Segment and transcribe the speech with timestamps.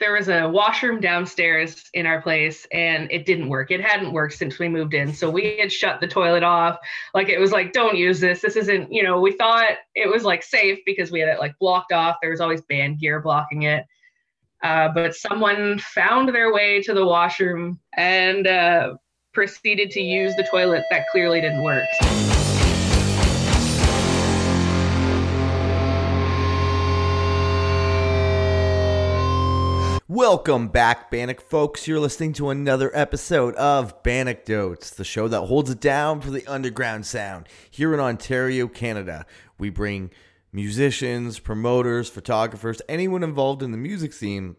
[0.00, 3.70] there was a washroom downstairs in our place and it didn't work.
[3.70, 5.12] It hadn't worked since we moved in.
[5.12, 6.78] So we had shut the toilet off.
[7.14, 8.40] Like it was like, don't use this.
[8.40, 11.58] This isn't, you know, we thought it was like safe because we had it like
[11.58, 12.16] blocked off.
[12.22, 13.84] There was always band gear blocking it.
[14.62, 18.94] Uh, but someone found their way to the washroom and uh,
[19.32, 21.84] proceeded to use the toilet that clearly didn't work.
[30.12, 31.86] Welcome back, Bannock folks.
[31.86, 36.44] You're listening to another episode of Bandecdotes, the show that holds it down for the
[36.48, 39.24] underground sound here in Ontario, Canada.
[39.56, 40.10] We bring
[40.52, 44.56] musicians, promoters, photographers, anyone involved in the music scene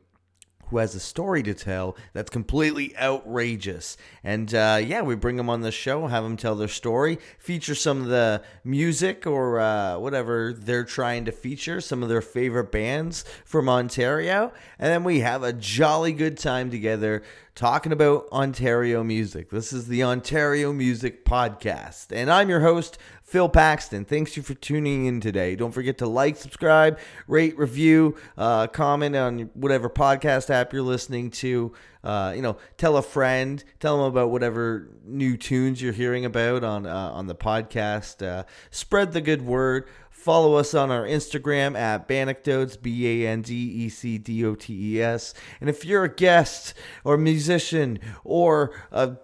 [0.71, 3.98] who has a story to tell that's completely outrageous.
[4.23, 7.75] And uh, yeah, we bring them on the show, have them tell their story, feature
[7.75, 12.71] some of the music or uh, whatever they're trying to feature, some of their favorite
[12.71, 14.52] bands from Ontario.
[14.79, 17.21] And then we have a jolly good time together
[17.53, 19.49] talking about Ontario music.
[19.49, 22.07] This is the Ontario Music Podcast.
[22.12, 22.98] And I'm your host,
[23.32, 24.04] Phil Paxton.
[24.04, 25.55] Thanks you for tuning in today.
[25.55, 31.32] Don't forget to like, subscribe, rate, review, uh, comment on whatever podcast app you're listening
[31.32, 31.71] to.
[32.04, 36.65] Uh, you know, tell a friend, tell them about whatever new tunes you're hearing about
[36.65, 38.21] on uh, on the podcast.
[38.21, 39.87] Uh, spread the good word.
[40.09, 44.55] Follow us on our Instagram at Bandecdotes, B A N D E C D O
[44.55, 45.34] T E S.
[45.62, 46.74] And if you're a guest
[47.05, 49.15] or musician or a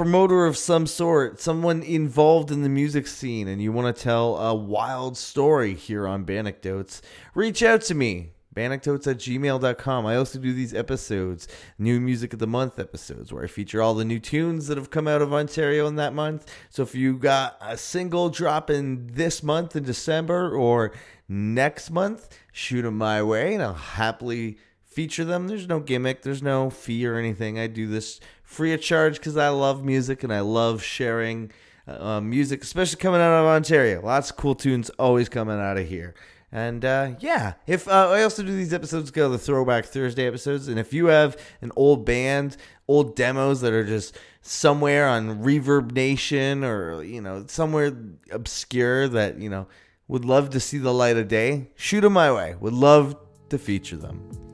[0.00, 4.38] promoter of some sort, someone involved in the music scene, and you want to tell
[4.38, 7.02] a wild story here on Bandecdotes,
[7.34, 8.30] reach out to me.
[8.54, 10.06] Bandecdotes at gmail.com.
[10.06, 13.92] I also do these episodes, new music of the month episodes, where I feature all
[13.92, 16.50] the new tunes that have come out of Ontario in that month.
[16.70, 20.92] So if you got a single drop in this month in December or
[21.28, 24.56] next month, shoot them my way and I'll happily
[24.86, 25.46] feature them.
[25.46, 27.58] There's no gimmick, there's no fee or anything.
[27.58, 28.18] I do this
[28.50, 31.52] free of charge because I love music and I love sharing
[31.86, 34.02] uh, music, especially coming out of Ontario.
[34.04, 36.14] Lots of cool tunes always coming out of here.
[36.50, 40.66] And uh, yeah, if uh, I also do these episodes go the Throwback Thursday episodes,
[40.66, 42.56] and if you have an old band,
[42.88, 47.96] old demos that are just somewhere on Reverb Nation or you know somewhere
[48.32, 49.68] obscure that you know
[50.08, 52.56] would love to see the light of day, shoot them my way.
[52.58, 53.14] Would love
[53.50, 54.49] to feature them.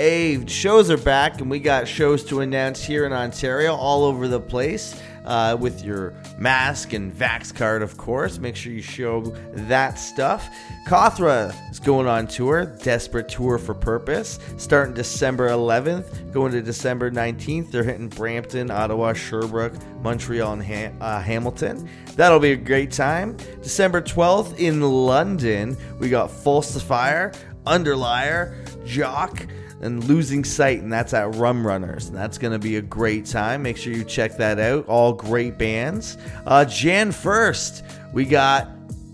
[0.00, 4.40] Shows are back, and we got shows to announce here in Ontario, all over the
[4.40, 4.98] place.
[5.26, 8.38] Uh, with your mask and Vax card, of course.
[8.38, 9.20] Make sure you show
[9.52, 10.48] that stuff.
[10.86, 17.10] Kothra is going on tour, Desperate Tour for Purpose, starting December 11th, going to December
[17.10, 17.70] 19th.
[17.70, 21.86] They're hitting Brampton, Ottawa, Sherbrooke, Montreal, and ha- uh, Hamilton.
[22.16, 23.36] That'll be a great time.
[23.62, 27.36] December 12th in London, we got Falsifier,
[27.66, 28.56] Underlier,
[28.86, 29.46] Jock
[29.80, 32.08] and Losing Sight, and that's at Rum Runners.
[32.08, 33.62] And that's going to be a great time.
[33.62, 34.86] Make sure you check that out.
[34.86, 36.18] All great bands.
[36.46, 38.68] Uh, Jan 1st, we got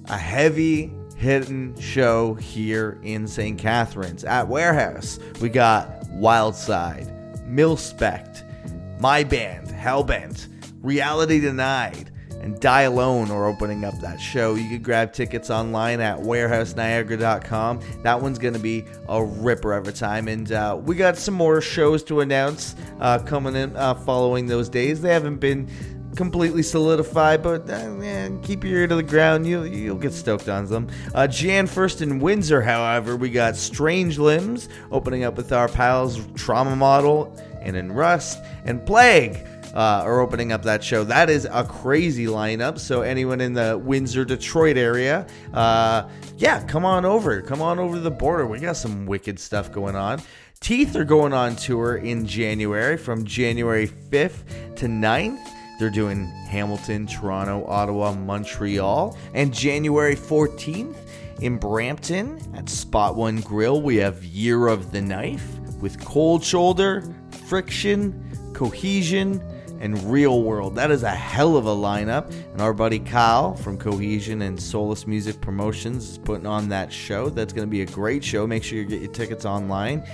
[0.06, 3.58] a heavy hitting show here in St.
[3.58, 5.18] Catharines at Warehouse.
[5.40, 7.10] We got Wildside,
[7.48, 10.48] Milspec, My Band, Hellbent,
[10.82, 12.10] Reality Denied,
[12.46, 14.54] and Die Alone are opening up that show.
[14.54, 17.80] You can grab tickets online at warehouseniagara.com.
[18.04, 20.28] That one's going to be a ripper every time.
[20.28, 24.68] And uh, we got some more shows to announce uh, coming in uh, following those
[24.68, 25.00] days.
[25.00, 25.68] They haven't been
[26.14, 29.44] completely solidified, but uh, man, keep your ear to the ground.
[29.44, 30.86] You'll, you'll get stoked on them.
[31.16, 36.24] Uh, Jan 1st in Windsor, however, we got Strange Limbs opening up with our pals
[36.36, 39.44] Trauma Model and in Rust and Plague
[39.76, 41.04] uh, are opening up that show.
[41.04, 42.78] That is a crazy lineup.
[42.78, 47.42] So anyone in the Windsor, Detroit area, uh, yeah, come on over.
[47.42, 48.46] Come on over the border.
[48.46, 50.22] We got some wicked stuff going on.
[50.60, 55.46] Teeth are going on tour in January from January 5th to 9th.
[55.78, 59.18] They're doing Hamilton, Toronto, Ottawa, Montreal.
[59.34, 60.96] And January 14th
[61.42, 67.04] in Brampton at Spot One Grill, we have Year of the Knife with Cold Shoulder,
[67.46, 68.22] Friction,
[68.54, 69.42] Cohesion,
[69.86, 70.74] and Real World.
[70.74, 72.28] That is a hell of a lineup.
[72.52, 77.30] And our buddy Kyle from Cohesion and Solus Music Promotions is putting on that show.
[77.30, 78.48] That's going to be a great show.
[78.48, 80.04] Make sure you get your tickets online.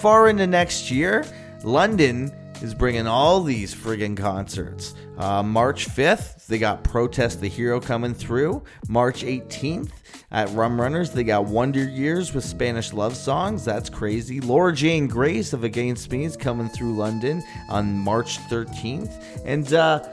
[0.00, 1.26] Far into next year,
[1.64, 2.32] London
[2.62, 4.94] is bringing all these friggin' concerts.
[5.18, 8.62] Uh, March 5th, they got Protest the Hero coming through.
[8.88, 9.90] March 18th,
[10.30, 13.64] at Rum Runners, they got Wonder Years with Spanish love songs.
[13.64, 14.40] That's crazy.
[14.40, 19.12] Laura Jane Grace of Against Me is coming through London on March 13th.
[19.44, 20.06] And uh,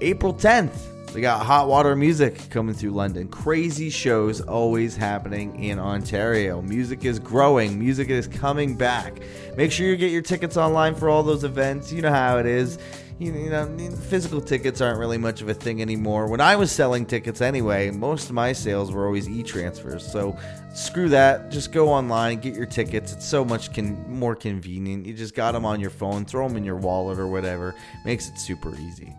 [0.00, 3.28] April 10th, We got hot water music coming through London.
[3.28, 6.62] Crazy shows always happening in Ontario.
[6.62, 9.20] Music is growing, music is coming back.
[9.56, 11.92] Make sure you get your tickets online for all those events.
[11.92, 12.78] You know how it is
[13.20, 16.26] you know, physical tickets aren't really much of a thing anymore.
[16.26, 20.10] When I was selling tickets anyway, most of my sales were always e-transfers.
[20.10, 20.38] So
[20.72, 21.50] screw that.
[21.50, 23.12] Just go online, get your tickets.
[23.12, 25.04] It's so much con- more convenient.
[25.04, 27.74] You just got them on your phone, throw them in your wallet or whatever.
[28.06, 29.14] Makes it super easy.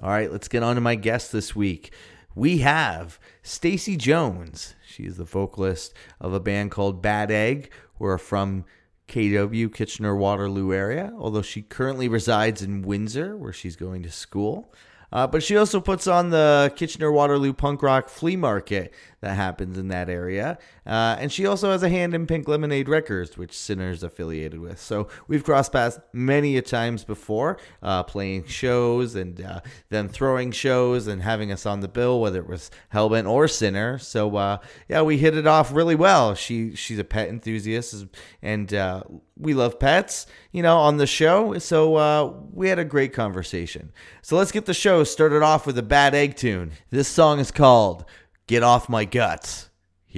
[0.00, 1.92] All right, let's get on to my guest this week.
[2.36, 4.76] We have Stacy Jones.
[4.86, 7.72] She is the vocalist of a band called Bad Egg.
[7.98, 8.64] We're from
[9.08, 14.72] KW, Kitchener Waterloo area, although she currently resides in Windsor, where she's going to school.
[15.10, 19.78] Uh, but she also puts on the Kitchener Waterloo Punk Rock Flea Market that happens
[19.78, 20.58] in that area.
[20.88, 24.80] Uh, and she also has a hand in Pink Lemonade Records, which Sinner's affiliated with.
[24.80, 30.50] So we've crossed paths many a times before, uh, playing shows and uh, then throwing
[30.50, 33.98] shows and having us on the bill, whether it was Hellbent or Sinner.
[33.98, 34.58] So uh,
[34.88, 36.34] yeah, we hit it off really well.
[36.34, 38.06] She she's a pet enthusiast
[38.40, 39.02] and uh,
[39.36, 41.58] we love pets, you know, on the show.
[41.58, 43.92] So uh, we had a great conversation.
[44.22, 46.72] So let's get the show started off with a bad egg tune.
[46.88, 48.06] This song is called
[48.46, 49.67] Get Off My Guts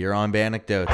[0.00, 0.91] here on Bandecdotes.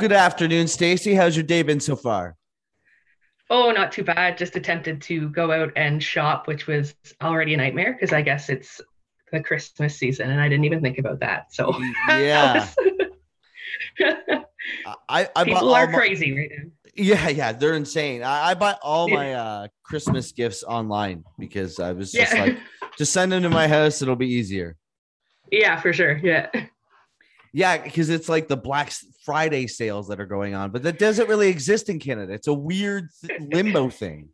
[0.00, 1.14] Good afternoon, Stacy.
[1.14, 2.34] How's your day been so far?
[3.50, 4.38] Oh, not too bad.
[4.38, 8.48] Just attempted to go out and shop, which was already a nightmare because I guess
[8.48, 8.80] it's
[9.30, 11.52] the Christmas season and I didn't even think about that.
[11.52, 12.66] So yeah.
[15.08, 16.70] I, I people are my, crazy right now.
[16.94, 18.22] Yeah, yeah, they're insane.
[18.22, 22.44] I, I bought all my uh, Christmas gifts online because I was just yeah.
[22.44, 22.58] like,
[22.96, 24.00] just send them to my house.
[24.00, 24.76] It'll be easier.
[25.52, 26.18] Yeah, for sure.
[26.22, 26.48] Yeah.
[27.52, 28.92] Yeah, because it's like the Black
[29.24, 32.32] Friday sales that are going on, but that doesn't really exist in Canada.
[32.32, 33.08] It's a weird
[33.40, 34.28] limbo thing.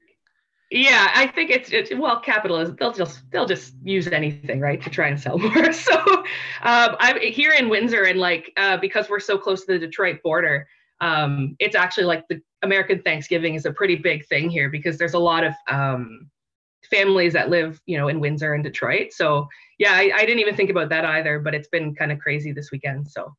[0.71, 2.77] Yeah, I think it's, it's well, capitalism.
[2.79, 5.73] They'll just they'll just use anything, right, to try and sell more.
[5.73, 5.95] So,
[6.63, 10.21] um, I'm here in Windsor, and like uh, because we're so close to the Detroit
[10.25, 10.67] border,
[11.01, 15.15] um, it's actually like the American Thanksgiving is a pretty big thing here because there's
[15.15, 16.29] a lot of um,
[16.91, 19.13] families that live, you know, in Windsor and Detroit.
[19.13, 19.49] So
[19.79, 22.53] yeah, I, I didn't even think about that either, but it's been kind of crazy
[22.53, 23.09] this weekend.
[23.09, 23.35] So.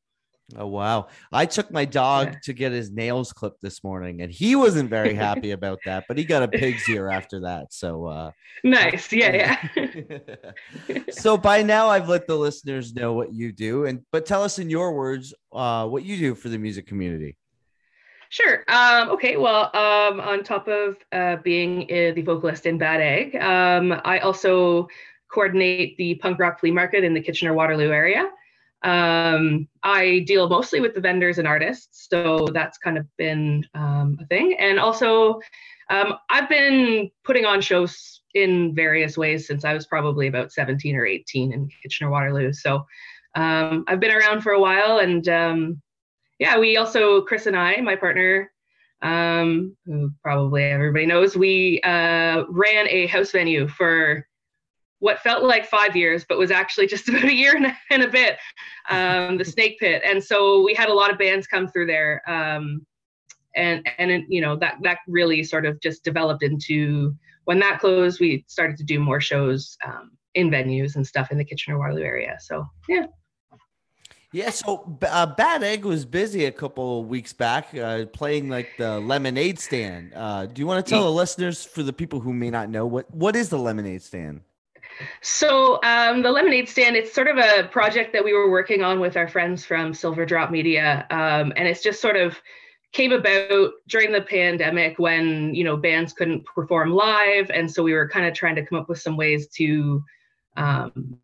[0.56, 1.07] Oh wow!
[1.30, 2.39] I took my dog yeah.
[2.44, 6.06] to get his nails clipped this morning, and he wasn't very happy about that.
[6.07, 7.74] But he got a pig's ear after that.
[7.74, 8.31] So uh,
[8.63, 10.19] nice, yeah, yeah.
[11.12, 14.57] so by now, I've let the listeners know what you do, and but tell us
[14.57, 17.36] in your words uh, what you do for the music community.
[18.30, 18.63] Sure.
[18.69, 19.38] Um, okay.
[19.38, 24.19] Well, um, on top of uh, being uh, the vocalist in Bad Egg, um, I
[24.19, 24.88] also
[25.31, 28.30] coordinate the punk rock flea market in the Kitchener Waterloo area.
[28.83, 34.18] Um, I deal mostly with the vendors and artists, so that's kind of been um,
[34.21, 34.56] a thing.
[34.59, 35.40] And also,
[35.90, 40.95] um, I've been putting on shows in various ways since I was probably about 17
[40.95, 42.54] or 18 in Kitchener Waterloo.
[42.54, 42.85] So
[43.35, 45.28] I've been around for a while and
[46.40, 48.52] yeah, we also, Chris and I, my partner,
[49.02, 54.28] um, who probably everybody knows, we uh, ran a house venue for
[54.99, 57.56] what felt like five years, but was actually just about a year
[57.92, 58.37] and a, bit,
[58.89, 60.01] um, the Snake Pit.
[60.06, 62.21] And so we had a lot of bands come through there.
[62.27, 62.85] Um,
[63.56, 68.19] and and you know that that really sort of just developed into when that closed,
[68.19, 72.04] we started to do more shows um, in venues and stuff in the Kitchener Waterloo
[72.04, 72.37] area.
[72.39, 73.07] So yeah.
[74.33, 78.99] Yeah, so uh, Bad Egg was busy a couple weeks back uh, playing like the
[78.99, 80.11] lemonade stand.
[80.13, 82.85] Uh, do you want to tell the listeners, for the people who may not know,
[82.85, 84.42] what what is the lemonade stand?
[85.21, 88.99] So um, the lemonade stand, it's sort of a project that we were working on
[88.99, 92.39] with our friends from Silver Drop Media, um, and it's just sort of
[92.94, 97.94] came about during the pandemic when you know bands couldn't perform live, and so we
[97.94, 100.04] were kind of trying to come up with some ways to
[100.56, 101.19] um,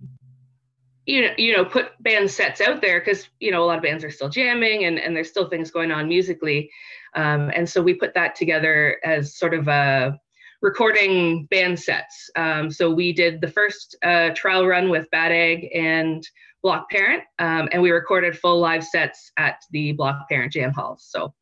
[1.06, 3.84] you know, you know, put band sets out there because you know a lot of
[3.84, 6.70] bands are still jamming and and there's still things going on musically,
[7.16, 10.20] um, and so we put that together as sort of a
[10.64, 12.30] recording band sets.
[12.38, 16.28] Um, so we did the first uh, trial run with Bad Egg and
[16.64, 21.06] Block Parent, um, and we recorded full live sets at the Block Parent Jam Halls.
[21.08, 21.34] So,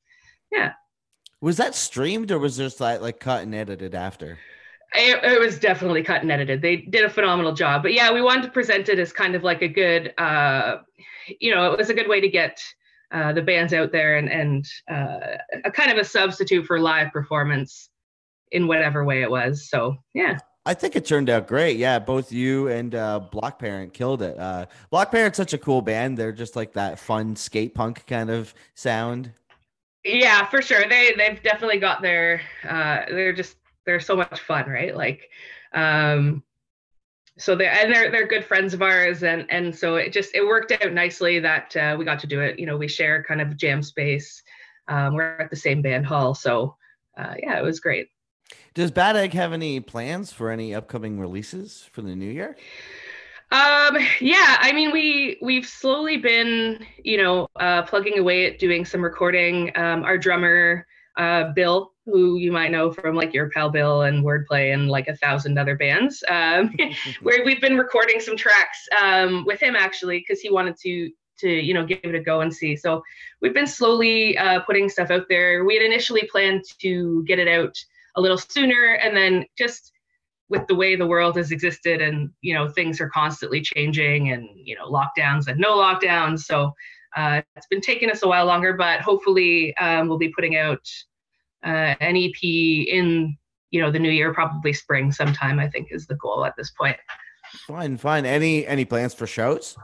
[0.52, 0.74] yeah.
[1.40, 4.40] Was that streamed or was just like like cut and edited after?
[4.94, 6.62] It, it, was definitely cut and edited.
[6.62, 7.82] They did a phenomenal job.
[7.82, 10.80] But yeah, we wanted to present it as kind of like a good, uh,
[11.40, 12.60] you know, it was a good way to get
[13.12, 17.12] uh, the bands out there and and uh, a kind of a substitute for live
[17.12, 17.91] performance
[18.52, 19.70] in whatever way it was.
[19.70, 20.38] So yeah.
[20.66, 21.78] I think it turned out great.
[21.78, 24.38] Yeah, both you and uh, Block Parent killed it.
[24.38, 26.18] Uh, Block Parent's such a cool band.
[26.18, 29.32] They're just like that fun skate punk kind of sound.
[30.04, 30.88] Yeah, for sure.
[30.88, 32.42] They they've definitely got their.
[32.68, 33.56] Uh, they're just
[33.86, 34.96] they're so much fun, right?
[34.96, 35.30] Like,
[35.74, 36.44] um,
[37.38, 40.46] so they and they're they're good friends of ours, and and so it just it
[40.46, 42.60] worked out nicely that uh, we got to do it.
[42.60, 44.44] You know, we share kind of jam space.
[44.88, 46.76] Um, we're at the same band hall, so
[47.18, 48.10] uh, yeah, it was great.
[48.74, 52.56] Does Bad Egg have any plans for any upcoming releases for the new year?
[53.52, 58.86] Um, yeah, I mean, we we've slowly been, you know, uh, plugging away at doing
[58.86, 59.74] some recording.
[59.76, 60.88] Um, our drummer,
[61.18, 65.10] uh, Bill, who you might know from like Your Pal Bill and Wordplay and like
[65.10, 66.74] a thousand other bands, um,
[67.22, 71.50] where we've been recording some tracks um, with him actually because he wanted to to
[71.50, 72.78] you know give it a go and see.
[72.78, 73.04] So
[73.42, 75.66] we've been slowly uh, putting stuff out there.
[75.66, 77.78] We had initially planned to get it out
[78.16, 79.92] a little sooner and then just
[80.50, 84.48] with the way the world has existed and you know things are constantly changing and
[84.56, 86.42] you know lockdowns and no lockdowns.
[86.42, 86.74] So
[87.16, 90.86] uh, it's been taking us a while longer but hopefully um, we'll be putting out
[91.66, 93.38] uh, an ep in
[93.70, 96.72] you know the new year probably spring sometime i think is the goal at this
[96.72, 96.98] point.
[97.68, 98.26] Fine fine.
[98.26, 99.76] Any any plans for shows?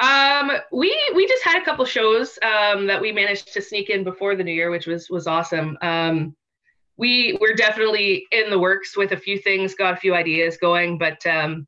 [0.00, 4.04] Um, we we just had a couple shows um, that we managed to sneak in
[4.04, 5.76] before the new year, which was was awesome.
[5.82, 6.36] Um,
[6.98, 10.98] we we're definitely in the works with a few things, got a few ideas going,
[10.98, 11.66] but um,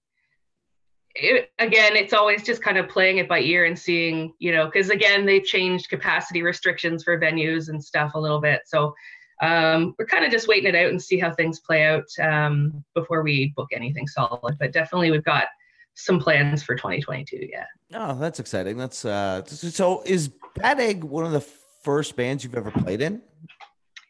[1.14, 4.66] it, again, it's always just kind of playing it by ear and seeing, you know,
[4.66, 8.62] because again, they've changed capacity restrictions for venues and stuff a little bit.
[8.66, 8.92] So
[9.40, 12.84] um, we're kind of just waiting it out and see how things play out um,
[12.94, 14.56] before we book anything solid.
[14.58, 15.46] But definitely, we've got
[15.94, 17.48] some plans for 2022.
[17.50, 17.64] Yeah.
[17.94, 18.76] Oh, that's exciting.
[18.76, 19.44] That's uh.
[19.44, 23.22] So is Bad Egg one of the first bands you've ever played in?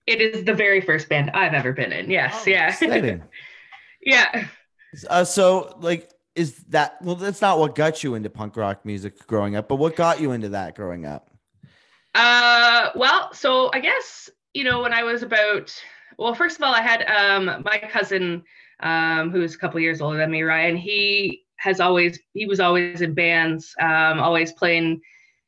[0.07, 2.11] It is the very first band I've ever been in.
[2.11, 2.76] Yes, oh, yeah.
[4.02, 4.47] yeah.
[5.09, 9.26] Uh, so like is that well that's not what got you into punk rock music
[9.26, 11.30] growing up, but what got you into that growing up?
[12.14, 15.73] Uh well, so I guess, you know, when I was about
[16.19, 18.42] well, first of all, I had um my cousin
[18.80, 23.02] um who's a couple years older than me, Ryan, he has always he was always
[23.02, 25.00] in bands, um, always playing,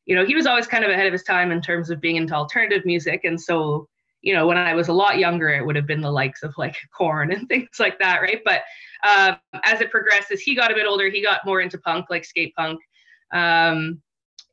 [0.05, 2.17] you know, he was always kind of ahead of his time in terms of being
[2.17, 3.21] into alternative music.
[3.23, 3.89] And so
[4.23, 6.53] you know, when I was a lot younger, it would have been the likes of
[6.57, 8.41] like Korn and things like that, right?
[8.43, 8.63] But
[9.03, 11.09] uh, as it progresses, he got a bit older.
[11.09, 12.79] He got more into punk, like skate punk.
[13.33, 14.01] Um,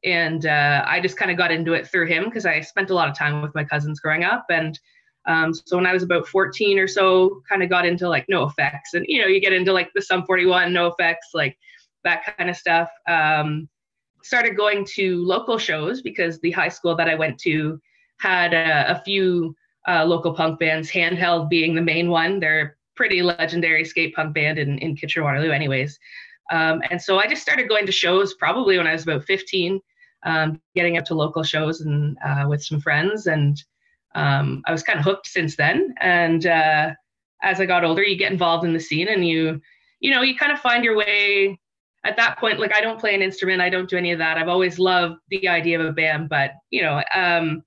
[0.02, 2.94] and uh, I just kind of got into it through him because I spent a
[2.94, 4.46] lot of time with my cousins growing up.
[4.50, 4.78] And
[5.26, 8.80] um, so when I was about 14 or so, kind of got into like NOFX.
[8.94, 11.56] And, you know, you get into like the Sum 41, NOFX, like
[12.02, 12.88] that kind of stuff.
[13.06, 13.68] Um,
[14.22, 17.80] started going to local shows because the high school that I went to
[18.18, 19.54] had a, a few
[19.88, 22.40] uh, local punk bands, Handheld being the main one.
[22.40, 25.98] They're a pretty legendary skate punk band in, in Kitchener Waterloo, anyways.
[26.50, 29.80] Um, and so I just started going to shows probably when I was about 15,
[30.24, 33.26] um, getting up to local shows and uh, with some friends.
[33.26, 33.62] And
[34.14, 35.94] um, I was kind of hooked since then.
[36.00, 36.90] And uh,
[37.42, 39.60] as I got older, you get involved in the scene and you,
[40.00, 41.58] you know, you kind of find your way
[42.04, 42.58] at that point.
[42.58, 44.36] Like I don't play an instrument, I don't do any of that.
[44.36, 47.62] I've always loved the idea of a band, but you know, um,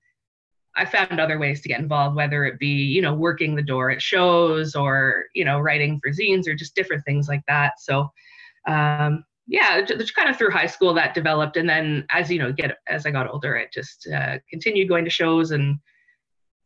[0.76, 3.90] I found other ways to get involved, whether it be, you know, working the door
[3.90, 7.74] at shows or, you know, writing for zines or just different things like that.
[7.78, 8.10] So,
[8.66, 11.56] um, yeah, just kind of through high school that developed.
[11.56, 15.04] And then as, you know, get, as I got older, it just uh, continued going
[15.04, 15.78] to shows and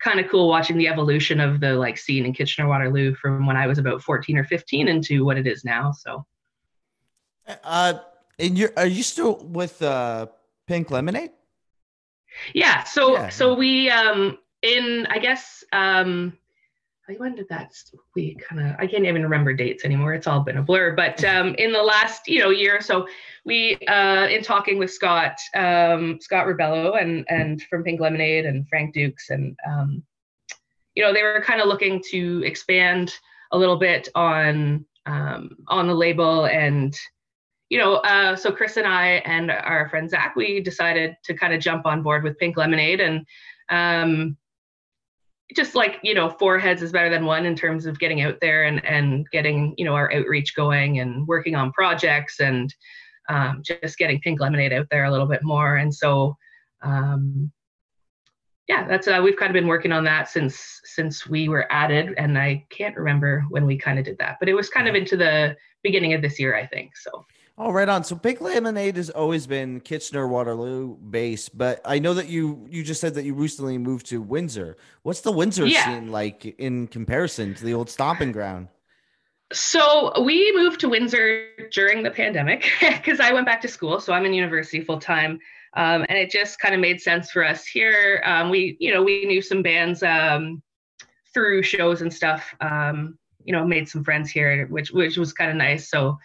[0.00, 3.56] kind of cool watching the evolution of the like scene in Kitchener Waterloo from when
[3.56, 5.92] I was about 14 or 15 into what it is now.
[5.92, 6.24] So,
[7.64, 7.94] uh,
[8.38, 10.26] and you're, are you still with, uh,
[10.66, 11.30] Pink Lemonade?
[12.54, 12.84] Yeah.
[12.84, 13.28] So yeah.
[13.28, 16.32] so we um in I guess um
[17.16, 17.72] when did that
[18.14, 20.12] we kind of I can't even remember dates anymore.
[20.12, 20.94] It's all been a blur.
[20.94, 23.06] But um in the last you know year or so,
[23.44, 28.68] we uh in talking with Scott um Scott Rebello and and from Pink Lemonade and
[28.68, 30.02] Frank Dukes and um
[30.94, 33.14] you know they were kind of looking to expand
[33.52, 36.94] a little bit on um on the label and
[37.68, 41.52] you know, uh, so Chris and I and our friend Zach, we decided to kind
[41.52, 43.26] of jump on board with Pink Lemonade and
[43.70, 44.36] um,
[45.54, 48.38] just like you know four heads is better than one in terms of getting out
[48.40, 52.74] there and and getting you know our outreach going and working on projects and
[53.28, 55.76] um, just getting pink lemonade out there a little bit more.
[55.76, 56.36] And so
[56.82, 57.52] um,
[58.68, 62.14] yeah that's uh, we've kind of been working on that since since we were added
[62.18, 64.94] and i can't remember when we kind of did that but it was kind of
[64.94, 67.24] into the beginning of this year i think so
[67.60, 68.04] Oh, right on.
[68.04, 72.84] So Pink Lemonade has always been Kitchener Waterloo based, but I know that you you
[72.84, 74.76] just said that you recently moved to Windsor.
[75.02, 75.84] What's the Windsor yeah.
[75.84, 78.68] scene like in comparison to the old stomping ground?
[79.52, 83.98] So we moved to Windsor during the pandemic because I went back to school.
[83.98, 85.40] So I'm in university full time,
[85.74, 88.22] um, and it just kind of made sense for us here.
[88.24, 90.62] Um, we, you know, we knew some bands um,
[91.34, 92.54] through shows and stuff.
[92.60, 95.90] Um, you know, made some friends here, which which was kind of nice.
[95.90, 96.18] So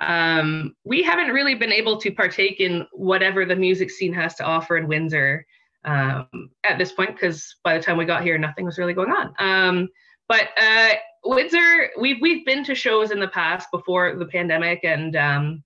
[0.00, 4.44] um, we haven't really been able to partake in whatever the music scene has to
[4.44, 5.46] offer in Windsor
[5.84, 6.28] um,
[6.64, 9.34] at this point because by the time we got here, nothing was really going on.
[9.38, 9.88] Um,
[10.28, 15.16] but uh, Windsor, we've we've been to shows in the past before the pandemic, and
[15.16, 15.64] um,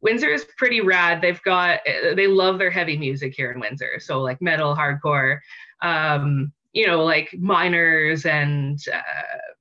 [0.00, 1.20] Windsor is pretty rad.
[1.20, 5.38] They've got they love their heavy music here in Windsor, so like metal, hardcore,
[5.82, 9.52] um, you know, like miners and uh,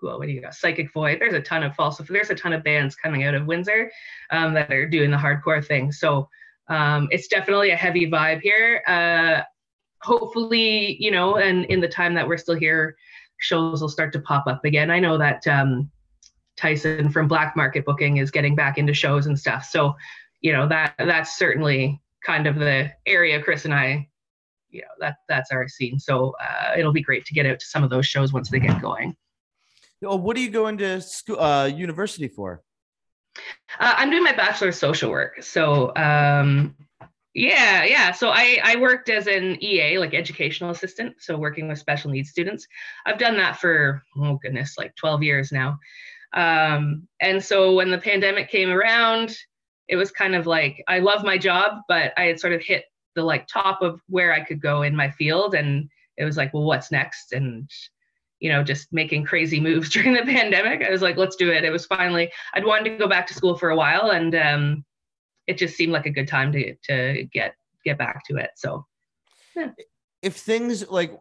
[0.00, 0.54] what do you got?
[0.54, 1.18] Psychic Void.
[1.20, 1.98] There's a ton of false.
[1.98, 3.90] There's a ton of bands coming out of Windsor
[4.30, 5.92] um, that are doing the hardcore thing.
[5.92, 6.28] So
[6.68, 8.82] um, it's definitely a heavy vibe here.
[8.86, 9.42] Uh,
[10.02, 12.96] hopefully, you know, and in the time that we're still here,
[13.38, 14.90] shows will start to pop up again.
[14.90, 15.90] I know that um,
[16.56, 19.64] Tyson from Black Market Booking is getting back into shows and stuff.
[19.64, 19.94] So,
[20.40, 24.08] you know, that that's certainly kind of the area Chris and I,
[24.70, 25.98] you know, that that's our scene.
[25.98, 28.60] So uh, it'll be great to get out to some of those shows once they
[28.60, 29.16] get going.
[30.04, 32.62] Oh, what are you going to school, uh, university for?
[33.78, 35.42] Uh, I'm doing my bachelor of social work.
[35.42, 36.76] So, um,
[37.34, 38.12] yeah, yeah.
[38.12, 41.16] So I, I worked as an EA, like educational assistant.
[41.20, 42.66] So working with special needs students.
[43.06, 45.78] I've done that for, oh goodness, like 12 years now.
[46.32, 49.36] Um, and so when the pandemic came around,
[49.88, 52.84] it was kind of like, I love my job, but I had sort of hit
[53.14, 55.54] the like top of where I could go in my field.
[55.54, 57.32] And it was like, well, what's next?
[57.32, 57.70] And
[58.40, 60.82] you know, just making crazy moves during the pandemic.
[60.86, 61.64] I was like, let's do it.
[61.64, 64.84] It was finally, I'd wanted to go back to school for a while and um,
[65.46, 68.50] it just seemed like a good time to, to get, get back to it.
[68.56, 68.86] So,
[69.56, 69.70] yeah.
[70.20, 71.16] If things like,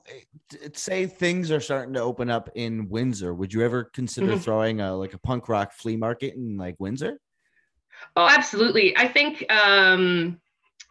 [0.73, 4.39] say things are starting to open up in Windsor, would you ever consider mm-hmm.
[4.39, 7.19] throwing a, like a punk rock flea market in like Windsor?
[8.15, 8.97] Oh, absolutely.
[8.97, 10.39] I think, um,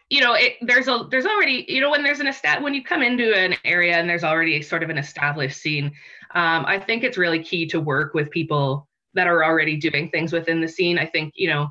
[0.09, 2.83] you know it, there's a there's already you know when there's an estat when you
[2.83, 5.87] come into an area and there's already sort of an established scene
[6.35, 10.33] um, i think it's really key to work with people that are already doing things
[10.33, 10.99] within the scene.
[10.99, 11.69] I think you know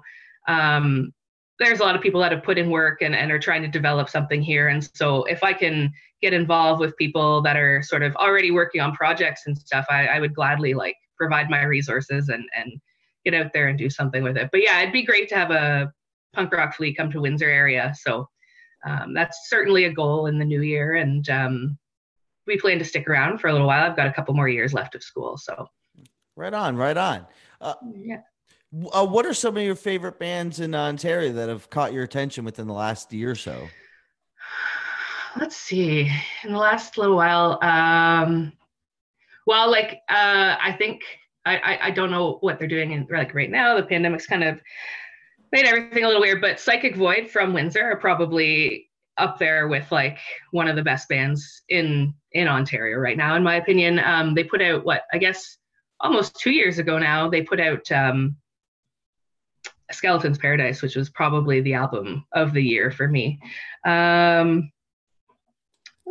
[0.50, 1.14] um,
[1.60, 3.70] there's a lot of people that have put in work and, and are trying to
[3.70, 4.68] develop something here.
[4.68, 8.82] And so if i can get involved with people that are sort of already working
[8.82, 12.82] on projects and stuff i, I would gladly like provide my resources and and
[13.24, 14.50] get out there and do something with it.
[14.52, 15.94] But yeah it'd be great to have a
[16.36, 17.94] punk rock flea come to Windsor area.
[18.00, 18.30] So
[18.86, 20.96] um, that's certainly a goal in the new year.
[20.96, 21.78] And um,
[22.46, 23.90] we plan to stick around for a little while.
[23.90, 25.38] I've got a couple more years left of school.
[25.38, 25.68] So
[26.36, 27.26] right on, right on.
[27.60, 28.22] Uh, yeah.
[28.94, 32.44] Uh, what are some of your favorite bands in Ontario that have caught your attention
[32.44, 33.68] within the last year or so?
[35.40, 36.12] Let's see.
[36.44, 38.54] In the last little while, um,
[39.48, 41.04] well, like uh, I think
[41.46, 43.76] I, I, I don't know what they're doing in like right now.
[43.76, 44.60] The pandemic's kind of
[45.56, 49.90] made everything a little weird, but Psychic Void from Windsor are probably up there with
[49.90, 50.18] like
[50.52, 54.00] one of the best bands in in Ontario right now, in my opinion.
[54.00, 55.58] Um, they put out what I guess
[56.02, 57.30] almost two years ago now.
[57.30, 58.36] They put out um,
[59.92, 63.40] Skeleton's Paradise, which was probably the album of the year for me.
[63.86, 64.74] Um,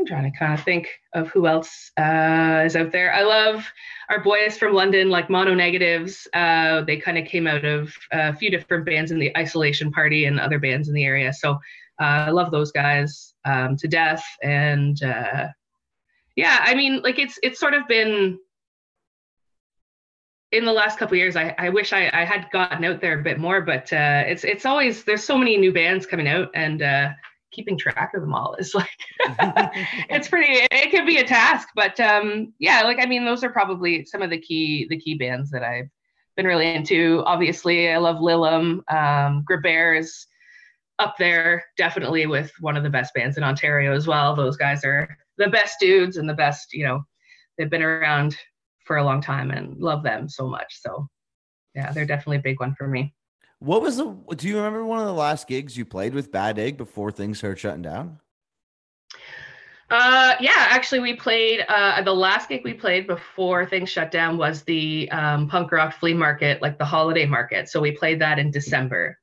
[0.04, 3.14] I'm trying to kind of think of who else uh, is out there.
[3.14, 3.64] I love
[4.10, 6.26] our boys from London, like Mononegatives.
[6.34, 10.26] Uh, they kind of came out of a few different bands in the Isolation Party
[10.26, 11.32] and other bands in the area.
[11.32, 14.22] So uh, I love those guys um, to death.
[14.42, 15.48] And uh,
[16.36, 18.38] yeah, I mean, like it's it's sort of been
[20.52, 21.34] in the last couple years.
[21.34, 24.44] I, I wish I, I had gotten out there a bit more, but uh, it's
[24.44, 27.08] it's always there's so many new bands coming out and uh,
[27.54, 28.88] keeping track of them all is like
[30.10, 33.50] it's pretty it can be a task but um yeah like i mean those are
[33.50, 35.88] probably some of the key the key bands that i've
[36.36, 37.22] been really into.
[37.26, 40.26] Obviously i love lilum um Grabber is
[40.98, 44.34] up there definitely with one of the best bands in ontario as well.
[44.34, 47.02] Those guys are the best dudes and the best you know
[47.56, 48.36] they've been around
[48.84, 50.80] for a long time and love them so much.
[50.80, 51.08] So
[51.74, 53.14] yeah they're definitely a big one for me
[53.64, 54.14] What was the?
[54.37, 57.38] Do you remember one of the last gigs you played with Bad Egg before things
[57.38, 58.20] started shutting down?
[59.90, 61.64] Uh, yeah, actually, we played.
[61.66, 65.94] Uh, the last gig we played before things shut down was the um, punk rock
[65.94, 67.70] flea market, like the holiday market.
[67.70, 69.18] So we played that in December,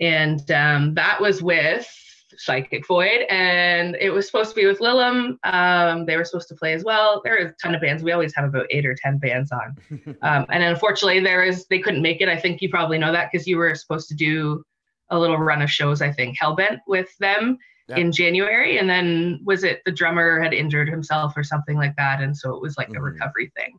[0.00, 1.86] and um, that was with
[2.36, 5.38] Psychic Void, and it was supposed to be with Lilum.
[5.44, 7.20] Um, they were supposed to play as well.
[7.24, 8.02] There are a ton of bands.
[8.02, 9.76] We always have about eight or ten bands on,
[10.22, 12.28] um, and unfortunately, there is they couldn't make it.
[12.28, 14.64] I think you probably know that because you were supposed to do
[15.10, 16.02] a little run of shows.
[16.02, 17.96] I think Hellbent with them yeah.
[17.96, 22.20] in January, and then was it the drummer had injured himself or something like that,
[22.20, 22.98] and so it was like mm-hmm.
[22.98, 23.78] a recovery thing.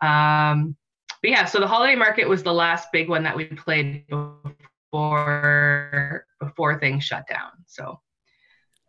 [0.00, 0.76] Um,
[1.20, 6.26] but yeah, so the holiday market was the last big one that we played before
[6.40, 7.50] before things shut down.
[7.66, 8.00] So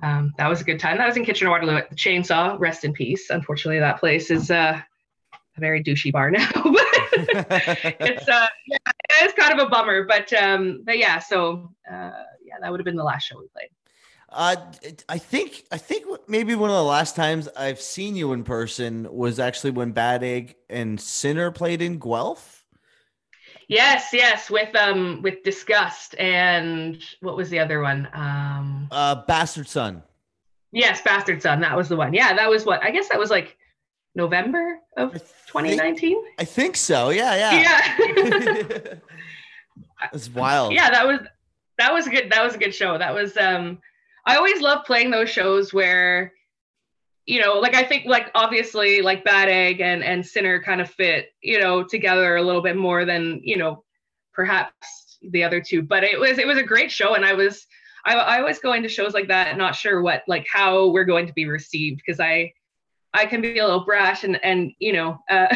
[0.01, 0.97] um, that was a good time.
[0.97, 2.57] That was in Kitchener Waterloo at the Chainsaw.
[2.59, 3.29] Rest in peace.
[3.29, 4.79] Unfortunately, that place is uh,
[5.33, 6.49] a very douchey bar now.
[7.11, 8.77] it's uh, yeah,
[9.21, 10.05] it's kind of a bummer.
[10.05, 12.11] But um, but yeah, so uh,
[12.43, 13.69] yeah, that would have been the last show we played.
[14.31, 14.55] Uh,
[15.09, 19.07] I think I think maybe one of the last times I've seen you in person
[19.11, 22.58] was actually when Bad Egg and Sinner played in Guelph.
[23.69, 28.09] Yes, yes, with um with disgust and what was the other one?
[28.13, 30.03] Um uh Bastard Son.
[30.71, 31.61] Yes, Bastard Son.
[31.61, 32.13] That was the one.
[32.13, 33.57] Yeah, that was what I guess that was like
[34.15, 36.17] November of 2019.
[36.39, 37.09] I think so.
[37.11, 37.61] Yeah, yeah.
[37.61, 38.93] Yeah.
[40.13, 40.73] It's wild.
[40.73, 41.19] Yeah, that was
[41.77, 42.97] that was a good that was a good show.
[42.97, 43.79] That was um
[44.25, 46.33] I always love playing those shows where
[47.29, 50.89] you know, like I think like obviously like Bad Egg and and Sinner kind of
[50.89, 53.83] fit, you know, together a little bit more than, you know,
[54.33, 55.83] perhaps the other two.
[55.83, 57.67] But it was it was a great show and I was
[58.03, 61.27] I, I always go into shows like that not sure what like how we're going
[61.27, 62.51] to be received because I
[63.13, 65.55] I can be a little brash and and you know uh,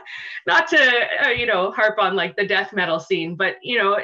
[0.46, 3.98] not to uh, you know harp on like the death metal scene, but you know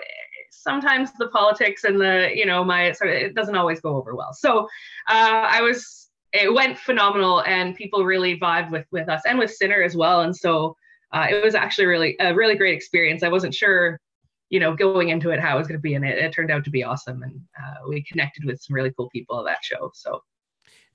[0.51, 4.15] sometimes the politics and the you know my sort of it doesn't always go over
[4.15, 4.33] well.
[4.33, 4.61] So
[5.07, 6.00] uh, I was
[6.33, 10.23] it went phenomenal and people really vibed with with us and with Sinner as well.
[10.23, 10.77] And so
[11.13, 13.23] uh, it was actually really a really great experience.
[13.23, 14.01] I wasn't sure,
[14.49, 16.51] you know, going into it how it was going to be, and it, it turned
[16.51, 17.23] out to be awesome.
[17.23, 19.91] And uh, we connected with some really cool people at that show.
[19.95, 20.21] So.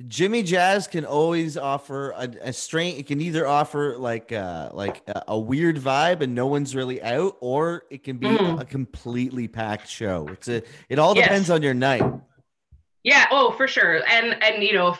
[0.07, 2.99] Jimmy Jazz can always offer a, a strange.
[2.99, 7.01] It can either offer like uh, like a, a, weird vibe and no one's really
[7.01, 8.59] out, or it can be mm.
[8.59, 10.27] a completely packed show.
[10.33, 10.63] It's a.
[10.89, 11.55] It all depends yes.
[11.55, 12.03] on your night.
[13.05, 13.27] Yeah.
[13.31, 14.01] Oh, for sure.
[14.09, 14.97] And and you know,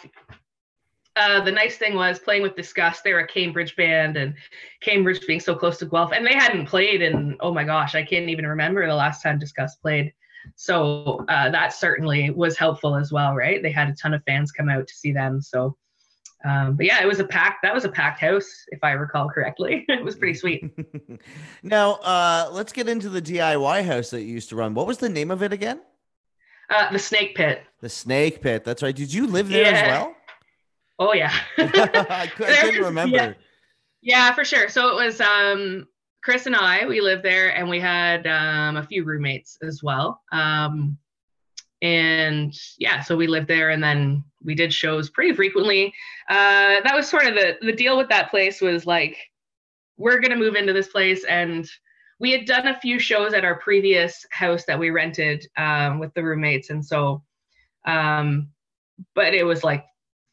[1.16, 3.04] uh, the nice thing was playing with Disgust.
[3.04, 4.34] They're a Cambridge band, and
[4.82, 8.04] Cambridge being so close to Guelph, and they hadn't played in oh my gosh, I
[8.04, 10.14] can't even remember the last time Disgust played.
[10.56, 13.62] So uh, that certainly was helpful as well, right?
[13.64, 15.42] They had a ton of fans come out to see them.
[15.42, 15.76] So,
[16.44, 17.64] um, but yeah, it was a packed.
[17.64, 19.86] That was a packed house, if I recall correctly.
[19.90, 20.72] it was pretty sweet.
[21.64, 24.74] now, uh, let's get into the DIY house that you used to run.
[24.74, 25.82] What was the name of it again?
[26.70, 27.64] Uh, the Snake Pit.
[27.82, 28.64] The Snake Pit.
[28.64, 28.96] That's right.
[28.96, 29.82] Did you live there yeah.
[29.82, 30.16] as well?
[31.00, 31.34] Oh yeah.
[31.58, 33.16] I, couldn't remember.
[33.16, 33.34] Yeah.
[34.02, 34.70] yeah, for sure.
[34.70, 35.88] So it was um,
[36.24, 36.86] Chris and I.
[36.86, 40.22] We lived there, and we had um, a few roommates as well.
[40.32, 40.98] Um,
[41.82, 45.94] and yeah, so we lived there, and then we did shows pretty frequently.
[46.30, 49.18] Uh, that was sort of the the deal with that place was like,
[49.98, 51.70] we're gonna move into this place, and
[52.20, 56.14] we had done a few shows at our previous house that we rented um, with
[56.14, 57.22] the roommates, and so,
[57.86, 58.48] um,
[59.14, 59.84] but it was like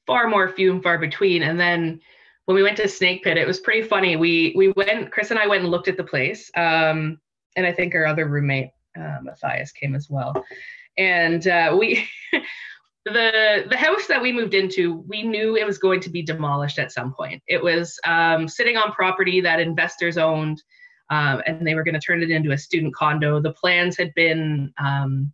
[0.07, 1.43] far more few and far between.
[1.43, 2.01] And then
[2.47, 4.17] when we went to Snake Pit, it was pretty funny.
[4.17, 7.21] We we went, Chris and I went and looked at the place, um,
[7.57, 10.35] and I think our other roommate uh, Matthias came as well.
[10.99, 12.07] And uh, we,
[13.05, 16.79] the the house that we moved into, we knew it was going to be demolished
[16.79, 17.43] at some point.
[17.47, 20.62] It was um, sitting on property that investors owned,
[21.11, 23.41] um, and they were going to turn it into a student condo.
[23.41, 25.33] The plans had been um,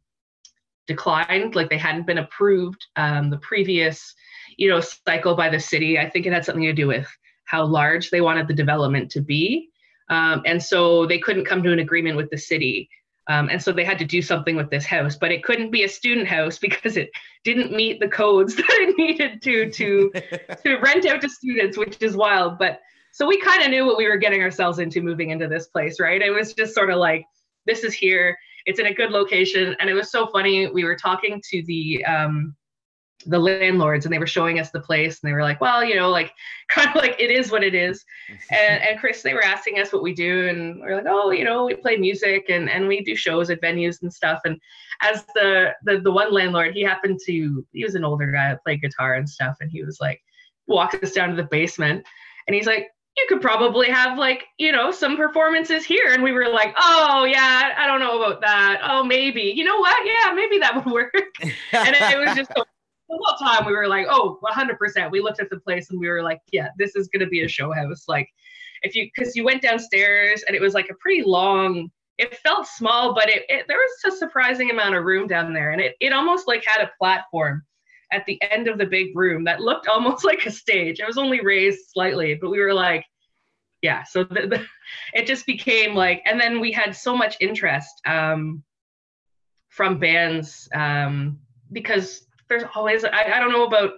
[0.87, 2.85] declined, like they hadn't been approved.
[2.97, 4.15] Um, the previous
[4.59, 5.99] you know cycle by the city.
[5.99, 7.09] I think it had something to do with
[7.45, 9.71] how large they wanted the development to be.
[10.11, 12.91] Um, and so they couldn't come to an agreement with the city.
[13.29, 15.85] Um, and so they had to do something with this house but it couldn't be
[15.85, 17.11] a student house because it
[17.45, 20.11] didn't meet the codes that it needed to to
[20.65, 22.59] to rent out to students which is wild.
[22.59, 22.81] But
[23.13, 26.01] so we kind of knew what we were getting ourselves into moving into this place
[26.01, 26.21] right?
[26.21, 27.25] It was just sort of like
[27.67, 28.37] this is here.
[28.67, 29.77] It's in a good location.
[29.79, 30.67] And it was so funny.
[30.69, 32.57] We were talking to the um,
[33.27, 35.97] the landlords and they were showing us the place and they were like well you
[35.97, 36.33] know like
[36.69, 38.05] kind of like it is what it is.
[38.51, 41.31] And, and chris they were asking us what we do and we are like oh
[41.31, 44.41] you know we play music and and we do shows at venues and stuff.
[44.45, 44.61] And
[45.03, 48.83] as the the, the one landlord he happened to he was an older guy played
[48.83, 50.23] guitar and stuff and he was like
[50.67, 52.05] walked us down to the basement
[52.47, 56.13] and he's like you could probably have like you know some performances here.
[56.13, 58.81] And we were like oh yeah i don't know about that.
[58.85, 59.53] Oh maybe.
[59.57, 60.07] You know what?
[60.07, 61.13] Yeah maybe that would work.
[61.73, 62.53] And it, it was just
[63.09, 66.09] the whole time we were like oh 100% we looked at the place and we
[66.09, 68.29] were like yeah this is going to be a show house like
[68.83, 72.67] if you because you went downstairs and it was like a pretty long it felt
[72.67, 75.95] small but it, it there was a surprising amount of room down there and it,
[76.01, 77.63] it almost like had a platform
[78.13, 81.01] at the end of the big room that looked almost like a stage.
[81.01, 83.05] It was only raised slightly, but we were like,
[83.83, 84.03] yeah.
[84.05, 84.67] So the, the,
[85.15, 88.63] it just became like, and then we had so much interest um,
[89.69, 91.39] from bands um,
[91.71, 93.93] because there's always, I, I don't know about,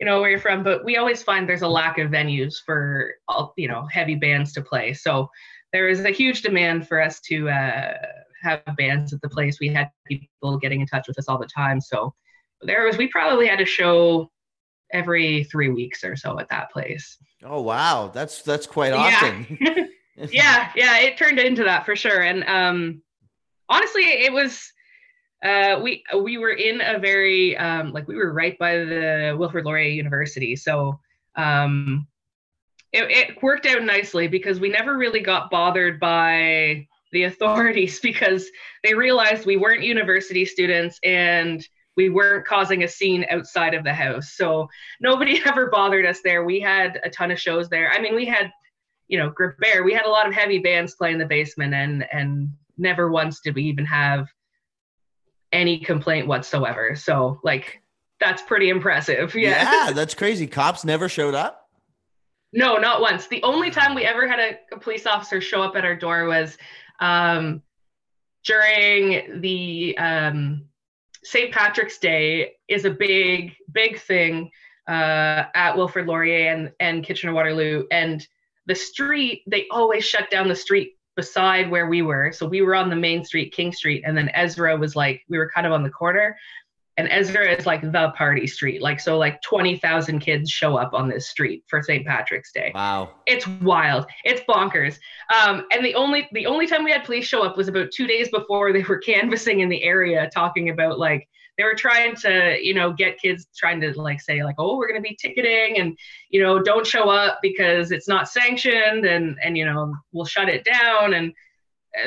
[0.00, 3.14] you know, where you're from, but we always find there's a lack of venues for,
[3.28, 4.92] all, you know, heavy bands to play.
[4.92, 5.28] So
[5.72, 7.94] there is a huge demand for us to uh,
[8.42, 9.58] have bands at the place.
[9.60, 11.80] We had people getting in touch with us all the time.
[11.80, 12.14] So
[12.62, 14.30] there was we probably had a show
[14.92, 17.18] every three weeks or so at that place.
[17.42, 19.58] Oh wow, that's that's quite often.
[19.60, 19.84] Yeah,
[20.30, 22.22] yeah, yeah, it turned into that for sure.
[22.22, 23.02] And um,
[23.68, 24.72] honestly, it was
[25.44, 29.66] uh, we we were in a very um, like we were right by the Wilfrid
[29.66, 30.98] Laurier University, so
[31.36, 32.06] um,
[32.92, 38.48] it, it worked out nicely because we never really got bothered by the authorities because
[38.82, 43.92] they realized we weren't university students and we weren't causing a scene outside of the
[43.92, 44.32] house.
[44.32, 44.68] So
[45.00, 46.44] nobody ever bothered us there.
[46.44, 47.92] We had a ton of shows there.
[47.92, 48.50] I mean, we had,
[49.08, 51.74] you know, Grip Bear, we had a lot of heavy bands play in the basement
[51.74, 54.26] and and never once did we even have
[55.54, 56.94] any complaint whatsoever.
[56.96, 57.80] So like
[58.20, 59.34] that's pretty impressive.
[59.44, 59.86] Yeah.
[59.86, 60.46] Yeah, that's crazy.
[60.46, 61.68] Cops never showed up?
[62.52, 63.26] No, not once.
[63.26, 66.26] The only time we ever had a, a police officer show up at our door
[66.26, 66.56] was
[67.00, 67.62] um,
[68.44, 70.66] during the um,
[71.24, 71.52] St.
[71.52, 74.50] Patrick's Day is a big, big thing
[74.88, 77.84] uh, at Wilfrid Laurier and, and Kitchener Waterloo.
[77.90, 78.26] And
[78.66, 82.32] the street, they always shut down the street beside where we were.
[82.32, 85.38] So we were on the main street, King Street, and then Ezra was like, we
[85.38, 86.36] were kind of on the corner
[86.96, 88.80] and Ezra is like the party street.
[88.80, 92.06] Like so like 20,000 kids show up on this street for St.
[92.06, 92.70] Patrick's Day.
[92.74, 93.10] Wow.
[93.26, 94.06] It's wild.
[94.24, 94.98] It's bonkers.
[95.34, 98.06] Um, and the only the only time we had police show up was about 2
[98.06, 102.58] days before they were canvassing in the area talking about like they were trying to,
[102.60, 105.78] you know, get kids trying to like say like, "Oh, we're going to be ticketing
[105.78, 105.96] and,
[106.30, 110.48] you know, don't show up because it's not sanctioned and and you know, we'll shut
[110.48, 111.32] it down." And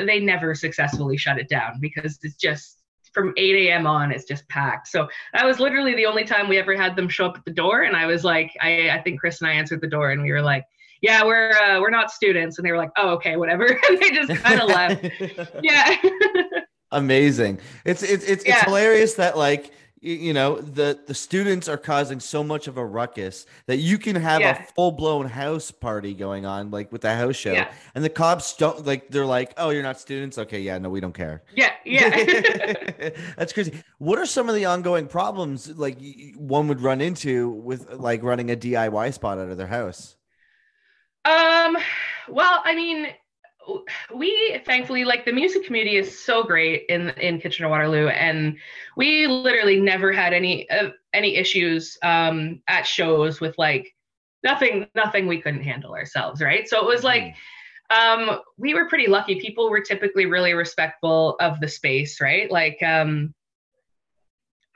[0.06, 2.78] they never successfully shut it down because it's just
[3.14, 3.88] from 8 a.m.
[3.88, 4.88] on, it's just packed.
[4.90, 7.52] So that was literally the only time we ever had them show up at the
[7.52, 7.82] door.
[7.82, 10.32] And I was like, I, I think Chris and I answered the door and we
[10.32, 10.66] were like,
[11.02, 12.58] yeah, we're uh, we're not students.
[12.58, 13.66] And they were like, oh, okay, whatever.
[13.90, 15.10] and they just kind of left.
[15.64, 15.96] yeah.
[16.92, 17.60] Amazing.
[17.86, 18.56] It's it's it's, yeah.
[18.56, 22.86] it's hilarious that like you know the the students are causing so much of a
[22.86, 24.62] ruckus that you can have yeah.
[24.62, 27.72] a full-blown house party going on like with the house show yeah.
[27.96, 31.00] and the cops don't like they're like oh you're not students okay yeah no we
[31.00, 32.10] don't care yeah yeah
[33.38, 35.98] that's crazy what are some of the ongoing problems like
[36.36, 40.16] one would run into with like running a diy spot out of their house
[41.26, 41.76] um
[42.30, 43.08] well i mean
[44.16, 48.58] we thankfully like the music community is so great in in Kitchener Waterloo, and
[48.96, 53.94] we literally never had any uh, any issues um, at shows with like
[54.44, 56.68] nothing nothing we couldn't handle ourselves, right?
[56.68, 57.36] So it was like
[57.92, 58.30] mm-hmm.
[58.32, 59.40] um, we were pretty lucky.
[59.40, 62.50] People were typically really respectful of the space, right?
[62.52, 63.34] Like um,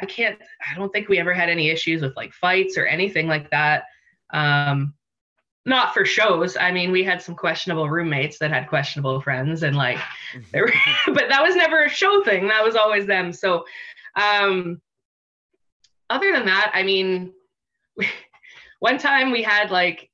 [0.02, 0.38] I can't,
[0.70, 3.84] I don't think we ever had any issues with like fights or anything like that.
[4.34, 4.94] Um,
[5.66, 6.58] not for shows.
[6.58, 9.98] I mean, we had some questionable roommates that had questionable friends, and like,
[10.54, 10.72] were,
[11.08, 12.48] but that was never a show thing.
[12.48, 13.32] That was always them.
[13.34, 13.66] So,
[14.16, 14.82] um,
[16.10, 17.34] other than that, I mean,
[18.80, 20.11] one time we had like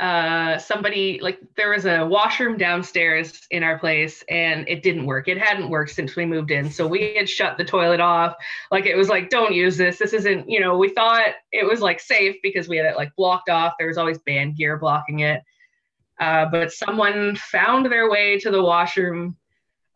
[0.00, 5.28] uh somebody like there was a washroom downstairs in our place and it didn't work.
[5.28, 6.68] It hadn't worked since we moved in.
[6.70, 8.34] So we had shut the toilet off.
[8.72, 9.98] Like it was like don't use this.
[9.98, 13.14] This isn't you know we thought it was like safe because we had it like
[13.14, 13.74] blocked off.
[13.78, 15.42] There was always band gear blocking it.
[16.18, 19.36] Uh, but someone found their way to the washroom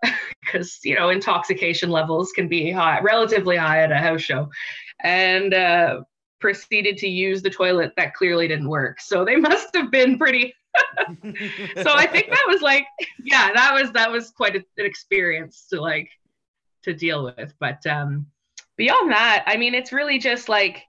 [0.45, 4.49] because you know intoxication levels can be high relatively high at a house show.
[5.03, 6.03] And uh
[6.40, 9.01] proceeded to use the toilet that clearly didn't work.
[9.01, 10.55] So they must have been pretty.
[11.83, 12.87] so I think that was like,
[13.24, 16.11] yeah, that was that was quite a, an experience to like
[16.85, 17.55] to deal with.
[17.59, 18.27] But um,
[18.77, 20.85] beyond that, I mean, it's really just like,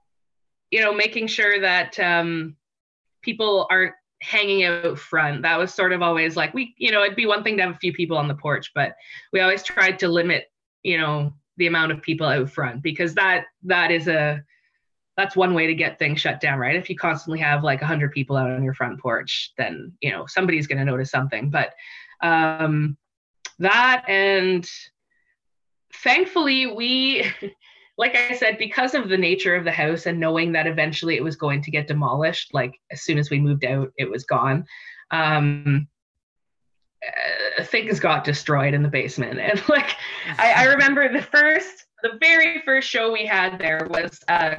[0.70, 2.56] you know, making sure that um,
[3.22, 5.42] people aren't hanging out front.
[5.42, 7.74] That was sort of always like we, you know, it'd be one thing to have
[7.74, 8.94] a few people on the porch, but
[9.32, 10.46] we always tried to limit,
[10.82, 14.42] you know, the amount of people out front because that that is a
[15.20, 16.76] that's one way to get things shut down, right?
[16.76, 20.24] If you constantly have like 100 people out on your front porch, then, you know,
[20.26, 21.50] somebody's going to notice something.
[21.50, 21.74] But
[22.22, 22.96] um,
[23.58, 24.68] that and
[26.02, 27.30] thankfully, we,
[27.98, 31.24] like I said, because of the nature of the house and knowing that eventually it
[31.24, 34.64] was going to get demolished, like as soon as we moved out, it was gone.
[35.10, 35.86] Um,
[37.06, 39.38] uh, things got destroyed in the basement.
[39.50, 39.96] And like,
[40.38, 44.56] I, I remember the first the very first show we had there was uh,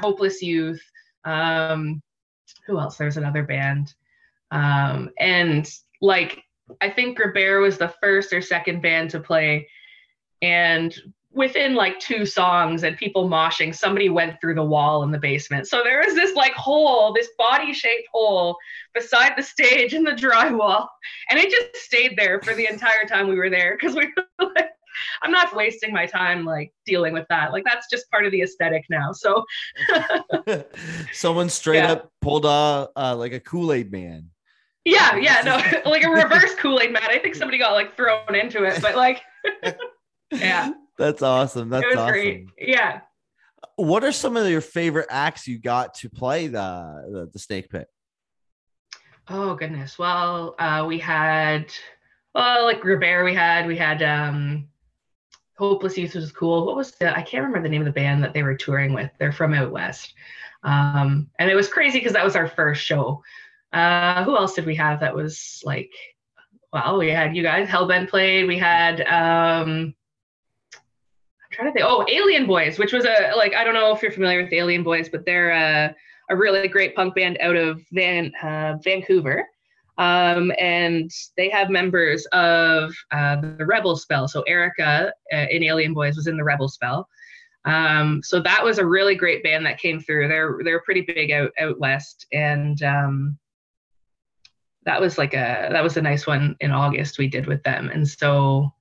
[0.00, 0.82] Hopeless Youth.
[1.24, 2.02] Um,
[2.66, 2.96] who else?
[2.96, 3.94] There's another band.
[4.50, 5.68] Um, and
[6.00, 6.42] like,
[6.80, 9.68] I think Grabert was the first or second band to play.
[10.42, 10.96] And
[11.36, 15.68] within like two songs and people moshing, somebody went through the wall in the basement.
[15.68, 18.56] So there was this like hole, this body shaped hole
[18.94, 20.88] beside the stage in the drywall.
[21.28, 24.50] And it just stayed there for the entire time we were there because we were
[24.56, 24.70] like,
[25.22, 27.52] I'm not wasting my time like dealing with that.
[27.52, 29.12] Like that's just part of the aesthetic now.
[29.12, 29.44] So
[31.12, 31.92] someone straight yeah.
[31.92, 34.30] up pulled a uh, like a Kool-Aid man.
[34.84, 37.02] Yeah, yeah, no, like a reverse Kool-Aid man.
[37.08, 39.22] I think somebody got like thrown into it, but like
[40.32, 40.72] yeah.
[40.98, 41.68] That's awesome.
[41.68, 42.08] That's awesome.
[42.08, 42.46] Great.
[42.58, 43.00] Yeah.
[43.76, 47.68] What are some of your favorite acts you got to play the the, the Snake
[47.68, 47.86] Pit?
[49.28, 49.98] Oh goodness.
[49.98, 51.72] Well, uh, we had
[52.34, 54.68] well, like Robert we had we had um
[55.58, 56.66] Hopeless Youth was cool.
[56.66, 58.92] What was the, I can't remember the name of the band that they were touring
[58.92, 59.10] with.
[59.18, 60.14] They're from out west.
[60.62, 63.22] Um, and it was crazy because that was our first show.
[63.72, 65.92] Uh, who else did we have that was like,
[66.72, 68.46] well, we had you guys, Hellbent played.
[68.46, 69.94] We had, um,
[70.74, 74.02] I'm trying to think, oh, Alien Boys, which was a, like, I don't know if
[74.02, 75.94] you're familiar with Alien Boys, but they're a,
[76.28, 79.46] a really great punk band out of Van, uh, Vancouver.
[79.98, 84.28] Um, and they have members of uh, the Rebel Spell.
[84.28, 87.08] So Erica uh, in Alien Boys was in the Rebel Spell.
[87.66, 90.28] Um, so that was a really great band that came through.
[90.28, 93.38] They're they're pretty big out out west, and um,
[94.84, 97.90] that was like a that was a nice one in August we did with them.
[97.92, 98.72] And so,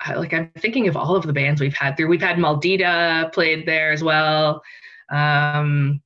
[0.00, 2.08] I, like I'm thinking of all of the bands we've had through.
[2.08, 4.60] We've had Maldita played there as well.
[5.08, 6.02] Um,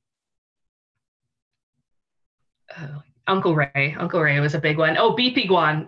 [2.77, 3.95] uh, Uncle Ray.
[3.99, 4.97] Uncle Ray was a big one.
[4.97, 5.87] Oh, BP Guan,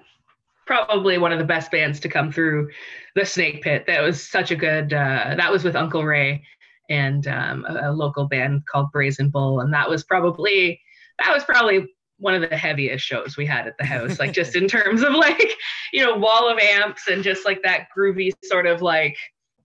[0.66, 2.70] probably one of the best bands to come through
[3.16, 3.86] the Snake Pit.
[3.88, 4.94] That was such a good.
[4.94, 6.44] Uh, that was with Uncle Ray
[6.90, 10.80] and um, a, a, local band called Brazen Bull, and that was probably
[11.24, 14.20] that was probably one of the heaviest shows we had at the house.
[14.20, 15.54] like just in terms of like
[15.92, 19.18] you know wall of amps and just like that groovy sort of like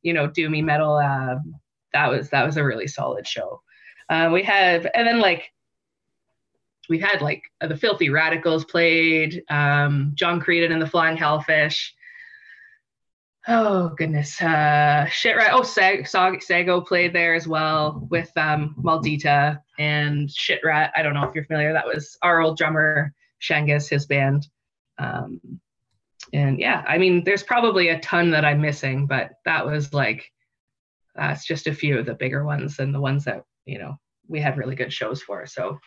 [0.02, 0.96] you know doomy metal.
[0.96, 1.36] Uh,
[1.92, 3.62] that was that was a really solid show.
[4.08, 5.52] Uh, we have and then like
[6.88, 11.94] we've had like the Filthy Radicals played, um, John Creedon and the Flying Hellfish.
[13.46, 15.50] Oh goodness, uh, shit right.
[15.52, 20.92] Oh, Sag- Sag- Sago played there as well with um, Maldita and Shit Rat.
[20.94, 21.72] I don't know if you're familiar.
[21.72, 24.46] That was our old drummer Shangus, his band.
[24.98, 25.40] Um,
[26.32, 30.30] and yeah, I mean, there's probably a ton that I'm missing, but that was like
[31.14, 33.98] that's just a few of the bigger ones and the ones that you know
[34.28, 35.46] we had really good shows for.
[35.46, 35.78] So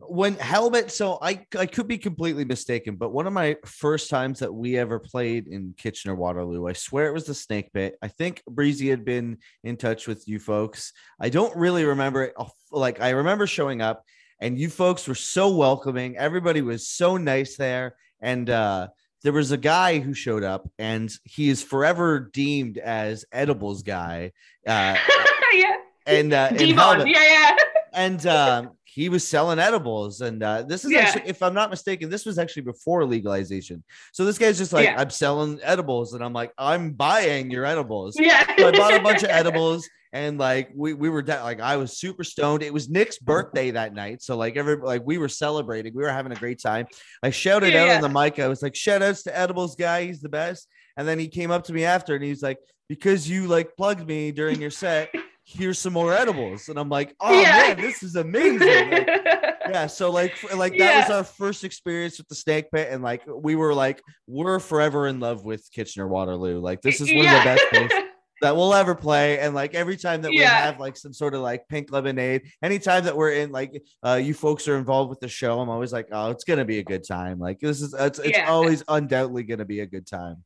[0.00, 4.40] when Helmet, so I I could be completely mistaken, but one of my first times
[4.40, 7.96] that we ever played in Kitchener Waterloo, I swear it was the Snake Pit.
[8.02, 10.92] I think Breezy had been in touch with you folks.
[11.20, 12.34] I don't really remember it.
[12.70, 14.04] Like I remember showing up,
[14.40, 16.16] and you folks were so welcoming.
[16.16, 18.88] Everybody was so nice there, and uh,
[19.22, 24.32] there was a guy who showed up, and he is forever deemed as edibles guy.
[24.66, 24.96] Uh,
[25.52, 25.76] yeah.
[26.06, 27.56] And uh, Devon, yeah, yeah.
[27.94, 30.20] And um, he was selling edibles.
[30.20, 31.00] And uh, this is yeah.
[31.00, 33.82] actually, if I'm not mistaken, this was actually before legalization.
[34.12, 35.00] So this guy's just like, yeah.
[35.00, 36.14] I'm selling edibles.
[36.14, 38.16] And I'm like, I'm buying your edibles.
[38.16, 38.46] Yeah.
[38.56, 39.88] So I bought a bunch of edibles.
[40.12, 42.62] And like we, we were de- like I was super stoned.
[42.62, 46.12] It was Nick's birthday that night, so like every like we were celebrating, we were
[46.12, 46.86] having a great time.
[47.24, 47.96] I shouted yeah, out yeah.
[47.96, 48.38] on the mic.
[48.38, 51.50] I was like, "Shout outs to Edibles guy, he's the best." And then he came
[51.50, 55.12] up to me after, and he's like, "Because you like plugged me during your set,
[55.44, 56.68] here's some more edibles.
[56.68, 57.74] And i'm like oh yeah.
[57.74, 58.90] man this is amazing.
[58.90, 59.06] Like,
[59.68, 61.00] yeah so like like that yeah.
[61.00, 62.88] was our first experience with the snake pit.
[62.90, 66.60] And like we were like we're forever in love with kitchener waterloo.
[66.60, 67.36] Like this is one yeah.
[67.36, 68.08] of the best places
[68.40, 69.38] that we'll ever play.
[69.38, 73.04] And like every time that we have like some sort of like pink lemonade anytime
[73.04, 76.08] that we're in like uh you folks are involved with the show i'm always like
[76.10, 77.38] oh it's gonna be a good time.
[77.38, 80.42] Like this is it's, it's always undoubtedly gonna be a good time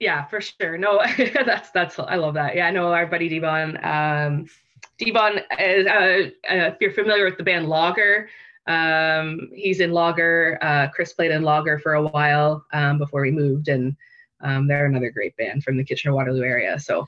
[0.00, 0.78] yeah, for sure.
[0.78, 1.02] No,
[1.46, 2.56] that's that's I love that.
[2.56, 3.78] Yeah, I know our buddy Devon.
[3.84, 4.46] Um,
[4.98, 8.28] Devon is uh, uh, if you're familiar with the band Logger,
[8.66, 10.58] um, he's in Logger.
[10.62, 13.96] Uh, Chris played in Logger for a while um, before we moved, and
[14.40, 16.78] um, they're another great band from the Kitchener Waterloo area.
[16.78, 17.06] So,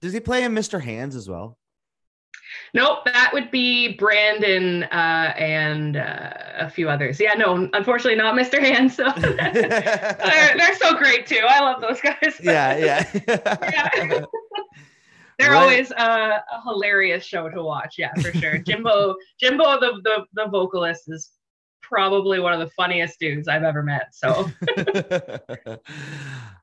[0.00, 0.80] does he play in Mr.
[0.80, 1.58] Hands as well?
[2.74, 7.18] Nope, that would be Brandon uh, and uh, a few others.
[7.18, 8.60] Yeah, no, unfortunately not Mr.
[8.60, 8.92] Hand.
[8.92, 11.44] So they're, they're so great too.
[11.48, 12.16] I love those guys.
[12.42, 13.10] Yeah, yeah.
[13.28, 14.20] yeah.
[15.38, 15.62] They're right.
[15.62, 17.94] always uh, a hilarious show to watch.
[17.96, 18.58] Yeah, for sure.
[18.58, 21.30] Jimbo, Jimbo, the, the the vocalist is
[21.80, 24.08] probably one of the funniest dudes I've ever met.
[24.12, 24.50] So.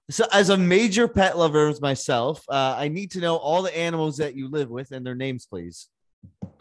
[0.09, 4.17] So, as a major pet lover myself, uh, I need to know all the animals
[4.17, 5.89] that you live with and their names, please.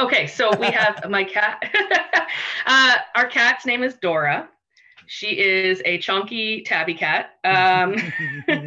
[0.01, 1.62] Okay, so we have my cat.
[2.66, 4.49] uh, our cat's name is Dora.
[5.07, 7.32] She is a chunky tabby cat.
[7.45, 7.95] Um,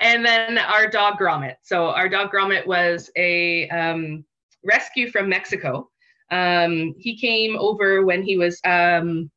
[0.00, 1.56] and then our dog Gromit.
[1.62, 4.24] So our dog Gromit was a um,
[4.64, 5.90] rescue from Mexico.
[6.30, 9.30] Um, he came over when he was um,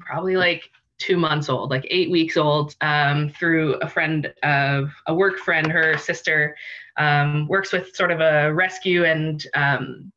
[0.00, 5.14] probably like two months old, like eight weeks old, um, through a friend of a
[5.14, 5.70] work friend.
[5.70, 6.56] Her sister
[6.96, 10.12] um, works with sort of a rescue and um,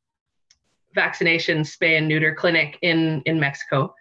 [0.94, 3.94] vaccination spay and neuter clinic in in Mexico.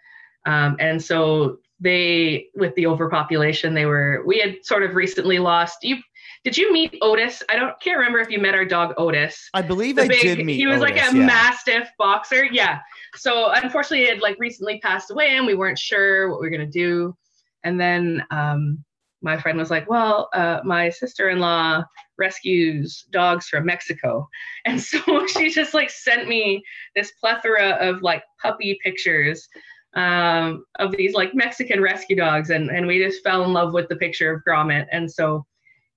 [0.45, 4.23] Um, and so they, with the overpopulation, they were.
[4.25, 5.83] We had sort of recently lost.
[5.83, 5.97] You
[6.43, 7.43] did you meet Otis?
[7.49, 9.49] I don't can't remember if you met our dog Otis.
[9.53, 10.55] I believe the I big, did meet.
[10.55, 11.25] He was Otis, like a yeah.
[11.25, 12.45] mastiff boxer.
[12.45, 12.79] Yeah.
[13.15, 16.51] So unfortunately, it had like recently passed away, and we weren't sure what we were
[16.51, 17.15] gonna do.
[17.63, 18.83] And then um,
[19.21, 21.83] my friend was like, "Well, uh, my sister-in-law
[22.17, 24.27] rescues dogs from Mexico,"
[24.65, 26.63] and so she just like sent me
[26.95, 29.47] this plethora of like puppy pictures
[29.95, 33.89] um, of these like Mexican rescue dogs, and and we just fell in love with
[33.89, 35.45] the picture of Gromit, and so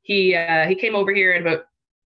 [0.02, 1.66] he uh, he came over here at about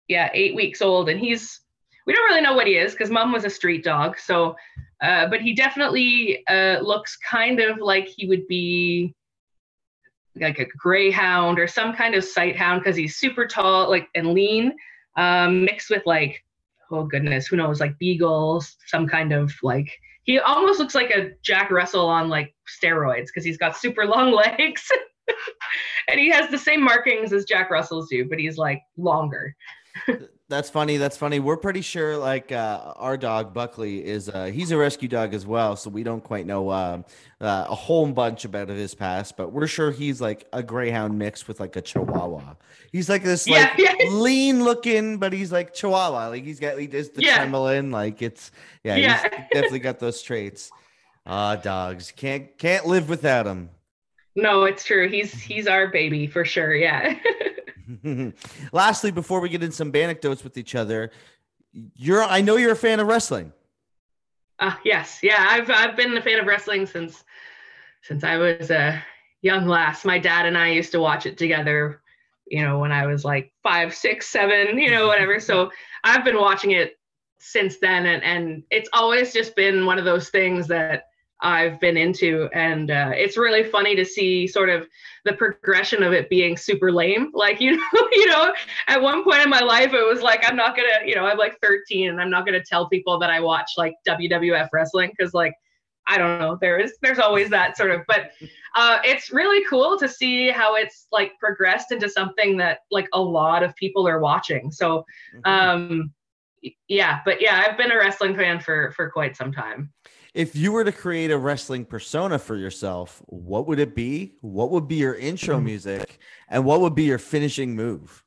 [0.09, 1.61] yeah eight weeks old, and he's
[2.07, 4.55] we don't really know what he is because mom was a street dog, so
[5.03, 9.15] uh, but he definitely uh, looks kind of like he would be
[10.41, 14.33] like a greyhound or some kind of sight hound because he's super tall like and
[14.33, 14.73] lean
[15.17, 16.43] um, mixed with like
[16.91, 19.89] oh goodness who knows like beagles some kind of like
[20.25, 24.33] he almost looks like a jack russell on like steroids because he's got super long
[24.59, 24.91] legs
[26.09, 29.55] and he has the same markings as jack russells do but he's like longer
[30.49, 30.97] that's funny.
[30.97, 31.41] That's funny.
[31.41, 35.47] We're pretty sure like uh, our dog Buckley is uh, he's a rescue dog as
[35.47, 37.03] well, so we don't quite know uh,
[37.41, 41.49] uh, a whole bunch about his past, but we're sure he's like a greyhound mixed
[41.49, 42.55] with like a chihuahua.
[42.93, 44.09] He's like this like yeah, yeah.
[44.11, 46.29] lean looking, but he's like chihuahua.
[46.29, 47.37] Like he's got he does the yeah.
[47.37, 47.91] trembling.
[47.91, 48.51] Like it's
[48.83, 49.23] yeah, yeah.
[49.23, 50.71] he's definitely got those traits.
[51.27, 53.71] Ah, dogs can't can't live without him.
[54.37, 55.09] No, it's true.
[55.09, 56.75] He's he's our baby for sure.
[56.75, 57.17] Yeah.
[58.73, 61.11] Lastly, before we get in some anecdotes with each other,
[61.73, 63.53] you're I know you're a fan of wrestling.
[64.59, 67.25] Uh, yes, yeah, I've I've been a fan of wrestling since
[68.03, 69.03] since I was a
[69.43, 70.05] young lass.
[70.05, 72.01] My dad and I used to watch it together,
[72.47, 75.41] you know, when I was like five, six, seven, you know, whatever.
[75.41, 75.71] So
[76.03, 76.99] I've been watching it
[77.39, 81.05] since then, and and it's always just been one of those things that
[81.41, 84.89] I've been into, and uh, it's really funny to see sort of
[85.25, 87.31] the progression of it being super lame.
[87.35, 88.55] Like you know, you know,
[88.87, 91.39] at one point in my life, it was like I'm not gonna, you know, I'm
[91.39, 95.35] like 13, and I'm not gonna tell people that I watch like WWF wrestling because
[95.35, 95.55] like
[96.07, 98.33] I don't know, there is there's always that sort of, but
[98.77, 103.21] uh, it's really cool to see how it's like progressed into something that like a
[103.21, 104.71] lot of people are watching.
[104.71, 105.05] So,
[105.35, 105.51] mm-hmm.
[105.51, 106.13] um,
[106.89, 109.94] yeah, but yeah, I've been a wrestling fan for for quite some time.
[110.35, 114.35] If you were to create a wrestling persona for yourself, what would it be?
[114.41, 115.65] What would be your intro hmm.
[115.65, 116.19] music?
[116.49, 118.25] And what would be your finishing move?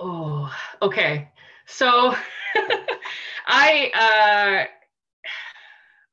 [0.00, 1.30] Oh, okay.
[1.66, 2.14] So
[3.46, 4.70] I uh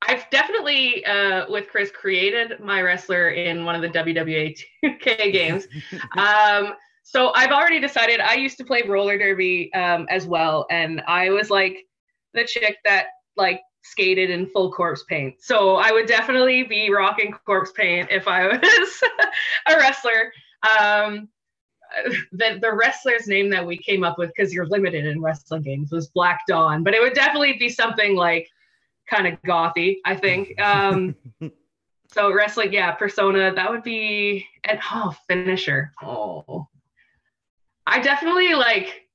[0.02, 5.68] I've definitely uh with Chris created my wrestler in one of the WWE 2K games.
[6.18, 6.74] um
[7.04, 11.30] so I've already decided I used to play roller derby um as well and I
[11.30, 11.86] was like
[12.34, 15.36] the chick that like skated in full corpse paint.
[15.40, 19.04] So I would definitely be rocking corpse paint if I was
[19.68, 20.32] a wrestler.
[20.64, 21.30] Um,
[22.32, 25.92] the, the wrestler's name that we came up with, because you're limited in wrestling games,
[25.92, 28.48] was Black Dawn, but it would definitely be something like
[29.10, 30.60] kind of gothy, I think.
[30.62, 31.16] Um,
[32.14, 35.92] so wrestling, yeah, persona, that would be, and oh, finisher.
[36.02, 36.68] Oh,
[37.86, 39.08] I definitely like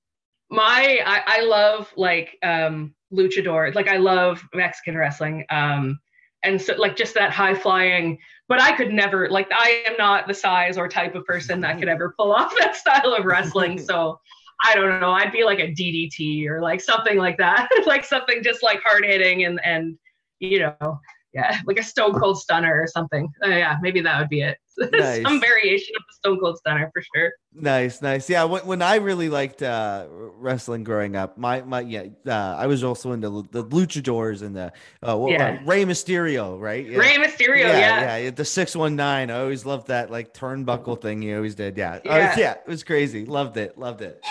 [0.51, 3.75] my, I, I love like, um, luchador.
[3.75, 5.45] Like I love Mexican wrestling.
[5.51, 5.99] Um,
[6.43, 8.19] and so like just that high flying,
[8.49, 11.79] but I could never like I am not the size or type of person that
[11.79, 13.81] could ever pull off that style of wrestling.
[13.87, 14.21] So
[14.65, 15.11] I don't know.
[15.11, 19.05] I'd be like a DDT or like something like that, like something just like hard
[19.05, 19.99] hitting and and
[20.39, 21.01] you know,
[21.37, 23.29] yeah, like a Stone Cold Stunner or something.
[23.45, 24.57] Uh, yeah, maybe that would be it.
[24.93, 25.23] Nice.
[25.23, 27.33] Some variation of the Stone Cold Stunner for sure.
[27.55, 28.29] Nice, nice.
[28.29, 32.67] Yeah, when, when I really liked uh, wrestling growing up, my my yeah, uh, I
[32.67, 34.73] was also into the luchadors and the
[35.03, 35.59] uh, what, Yeah.
[35.65, 36.85] Rey Mysterio, right?
[36.87, 36.99] Yeah.
[36.99, 38.17] Rey Mysterio, yeah.
[38.19, 39.31] yeah, the six one nine.
[39.31, 41.79] I always loved that like turnbuckle thing he always did.
[41.79, 42.29] Yeah, Yeah.
[42.29, 43.25] was- yeah, it was crazy.
[43.25, 44.23] Loved it, loved it.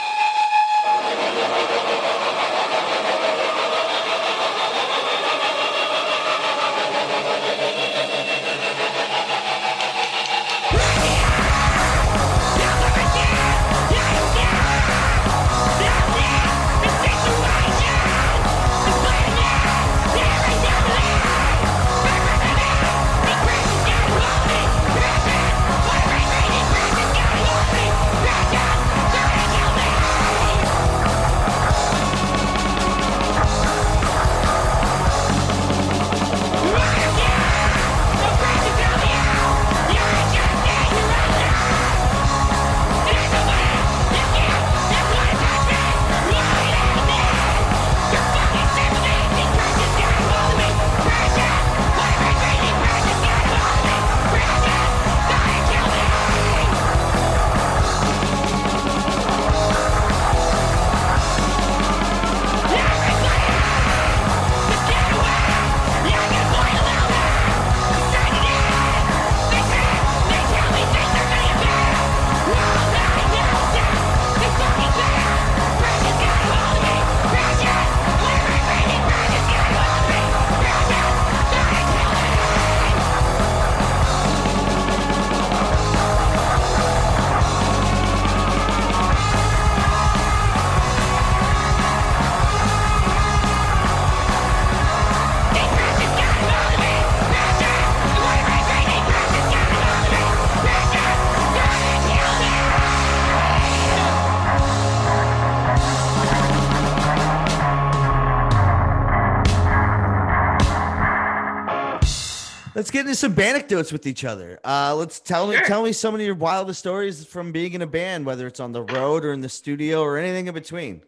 [112.85, 114.59] Let's get into some anecdotes with each other.
[114.63, 117.87] Uh, let's tell me tell me some of your wildest stories from being in a
[117.87, 121.01] band, whether it's on the road or in the studio or anything in between.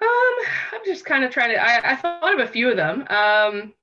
[0.00, 1.60] Um, I'm just kind of trying to.
[1.60, 3.04] I, I thought of a few of them.
[3.10, 3.74] Um,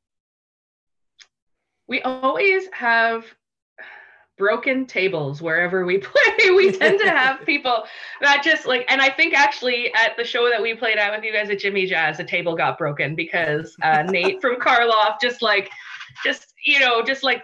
[1.89, 3.25] we always have
[4.37, 6.49] broken tables wherever we play.
[6.55, 7.83] We tend to have people
[8.21, 11.25] that just like, and I think actually at the show that we played at with
[11.25, 15.41] you guys at Jimmy Jazz, a table got broken because uh, Nate from Karloff just
[15.41, 15.69] like,
[16.23, 17.43] just you know, just like,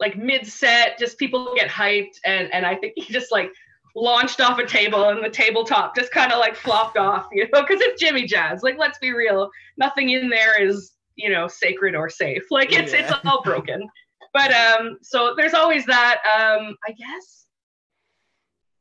[0.00, 3.50] like mid set, just people get hyped, and and I think he just like
[3.96, 7.62] launched off a table and the tabletop just kind of like flopped off, you know,
[7.62, 8.62] because it's Jimmy Jazz.
[8.62, 12.42] Like, let's be real, nothing in there is, you know, sacred or safe.
[12.50, 13.88] Like it's it's all broken.
[14.32, 16.20] But um, so there's always that.
[16.26, 17.46] Um, I guess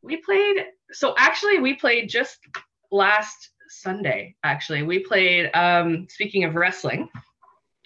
[0.01, 0.65] we played.
[0.91, 2.39] So actually, we played just
[2.91, 4.35] last Sunday.
[4.43, 5.51] Actually, we played.
[5.53, 7.07] Um, speaking of wrestling,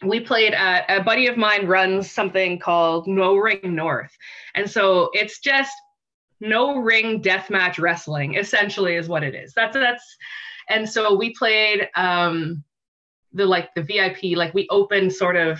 [0.04, 4.16] we played at a buddy of mine runs something called No Ring North,
[4.56, 5.74] and so it's just
[6.40, 9.54] no ring deathmatch wrestling essentially is what it is.
[9.54, 10.04] That's that's
[10.70, 12.64] and so we played um
[13.34, 15.60] the like the vip like we opened sort of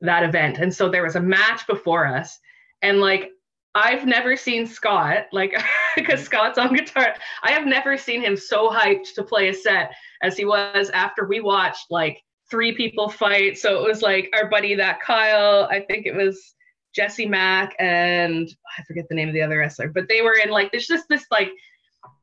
[0.00, 0.58] that event.
[0.58, 2.38] And so there was a match before us
[2.82, 3.30] and like
[3.74, 5.54] i've never seen scott like
[5.96, 7.14] because scott's on guitar.
[7.42, 9.92] I have never seen him so hyped to play a set
[10.22, 14.48] as he was after we watched like three people fight so it was like our
[14.48, 16.54] buddy that kyle i think it was
[16.94, 20.50] Jesse Mack and I forget the name of the other wrestler, but they were in
[20.50, 21.50] like there's just this like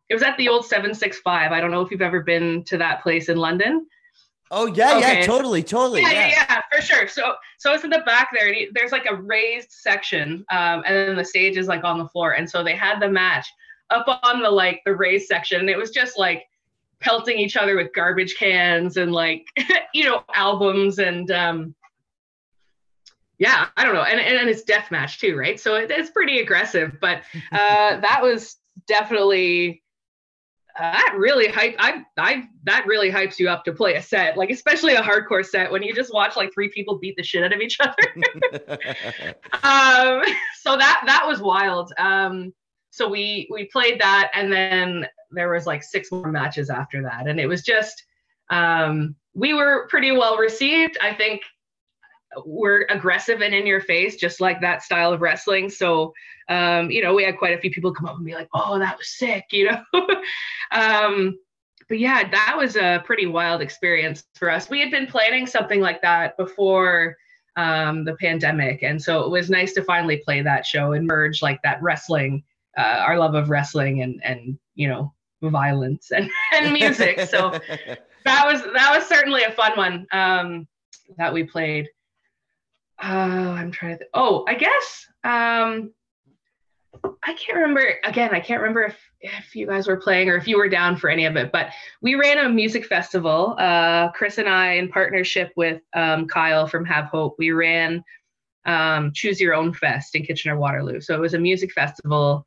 [0.10, 1.52] it was at the old 765.
[1.52, 3.88] I don't know if you've ever been to that place in London.
[4.50, 6.02] Oh yeah, yeah, totally, totally.
[6.02, 7.08] Yeah, Yeah, yeah, yeah, for sure.
[7.08, 10.96] So so it's in the back there, and there's like a raised section, um, and
[10.96, 12.32] then the stage is like on the floor.
[12.32, 13.48] And so they had the match
[13.90, 16.46] up on the like the raised section, and it was just like
[17.00, 19.46] pelting each other with garbage cans and like
[19.94, 21.76] you know albums and um
[23.38, 24.02] yeah i don't know.
[24.02, 25.60] And, and it's death match too right?
[25.60, 27.22] So it, it's pretty aggressive but
[27.52, 29.84] uh that was definitely
[30.78, 34.38] uh, that really hype I I that really hypes you up to play a set
[34.38, 37.44] like especially a hardcore set when you just watch like three people beat the shit
[37.44, 37.96] out of each other.
[39.64, 40.22] Um
[40.62, 41.92] so that that was wild.
[41.98, 42.54] Um
[42.98, 47.28] so we we played that and then there was like six more matches after that.
[47.28, 48.04] And it was just
[48.50, 50.98] um we were pretty well received.
[51.02, 51.42] I think
[52.46, 55.70] we're aggressive and in your face just like that style of wrestling.
[55.70, 56.14] So
[56.50, 58.80] um you know we had quite a few people come up and be like oh
[58.80, 60.08] that was sick you know?
[60.72, 61.38] Um
[61.88, 64.70] but yeah, that was a pretty wild experience for us.
[64.70, 67.16] We had been planning something like that before
[67.56, 71.42] um, the pandemic, and so it was nice to finally play that show and merge
[71.42, 72.44] like that wrestling,
[72.78, 77.20] uh, our love of wrestling, and and you know violence and, and music.
[77.22, 77.52] so
[78.26, 80.68] that was that was certainly a fun one um,
[81.18, 81.88] that we played.
[83.02, 83.98] Oh, I'm trying to.
[84.00, 85.92] Th- oh, I guess um,
[87.24, 87.96] I can't remember.
[88.04, 90.98] Again, I can't remember if if you guys were playing or if you were down
[90.98, 91.52] for any of it.
[91.52, 91.70] But
[92.02, 93.56] we ran a music festival.
[93.58, 98.04] Uh, Chris and I, in partnership with um, Kyle from Have Hope, we ran
[98.66, 101.02] um, Choose Your Own Fest in Kitchener Waterloo.
[101.02, 102.46] So it was a music festival.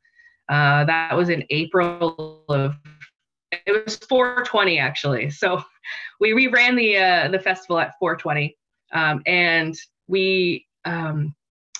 [0.51, 2.75] Uh, that was in April of.
[3.65, 5.29] It was 420 actually.
[5.29, 5.63] So
[6.19, 8.57] we we ran the uh, the festival at 420,
[8.93, 9.75] um, and
[10.07, 11.33] we um,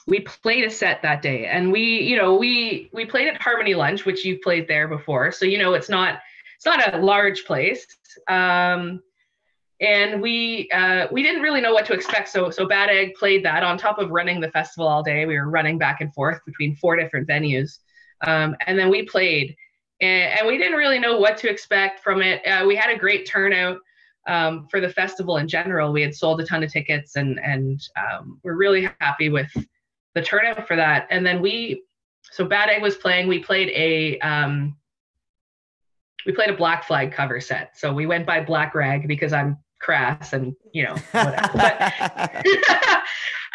[0.07, 1.47] we played a set that day.
[1.47, 5.31] And we you know we we played at harmony lunch which you played there before.
[5.33, 6.19] So you know it's not
[6.55, 7.85] it's not a large place.
[8.27, 9.01] Um
[9.81, 12.29] and we uh, we didn't really know what to expect.
[12.29, 15.25] So so bad egg played that on top of running the festival all day.
[15.25, 17.79] We were running back and forth between four different venues
[18.25, 19.55] um, and then we played
[20.01, 22.97] and, and, we didn't really know what to expect from it uh, we had a
[22.97, 23.77] great turnout
[24.27, 27.81] um, for the festival in general we had sold a ton of tickets and and
[27.97, 29.51] um, we're really happy with
[30.13, 31.07] the turnout for that.
[31.09, 31.83] And then we,
[32.23, 33.27] so Bad Egg was playing.
[33.27, 34.75] We played a um,
[36.25, 37.77] we played a Black Flag cover set.
[37.77, 41.49] So we went by Black Rag because I'm crass and you know whatever.
[41.53, 41.81] but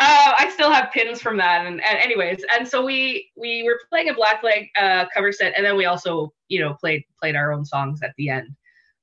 [0.00, 1.66] uh, I still have pins from that.
[1.66, 5.54] And, and, anyways, and so we we were playing a Black Flag uh, cover set,
[5.56, 8.48] and then we also you know played played our own songs at the end.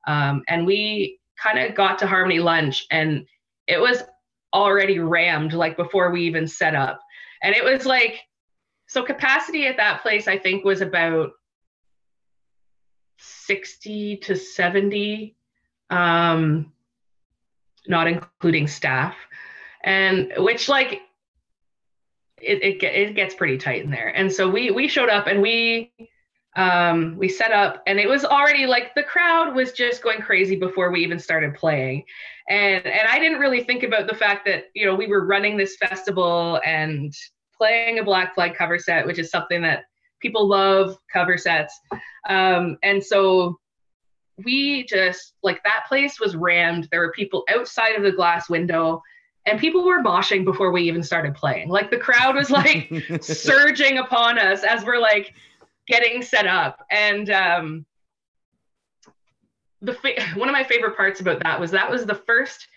[0.08, 3.26] Um, and we kind of got to Harmony Lunch, and
[3.68, 4.04] it was
[4.54, 7.00] already rammed like before we even set up
[7.42, 8.20] and it was like
[8.88, 11.32] so capacity at that place i think was about
[13.18, 15.36] 60 to 70
[15.90, 16.72] um
[17.88, 19.16] not including staff.
[19.84, 21.02] And which like
[22.42, 24.10] it, it, it gets pretty tight in there.
[24.10, 25.92] And so we we showed up and we
[26.56, 30.56] um, we set up and it was already like the crowd was just going crazy
[30.56, 32.04] before we even started playing.
[32.50, 35.56] And and i didn't really think about the fact that you know we were running
[35.56, 37.14] this festival and
[37.58, 39.86] playing a black flag cover set which is something that
[40.24, 41.80] people love cover sets.
[42.28, 43.60] Um, and so
[44.44, 46.88] we just like that place was rammed.
[46.92, 49.02] There were people outside of the glass window
[49.46, 51.70] and people were moshing before we even started playing.
[51.70, 55.34] Like the crowd was like surging upon us as we're like
[55.88, 56.86] getting set up.
[56.90, 57.86] And um
[59.82, 62.68] the fa- one of my favorite parts about that was that was the first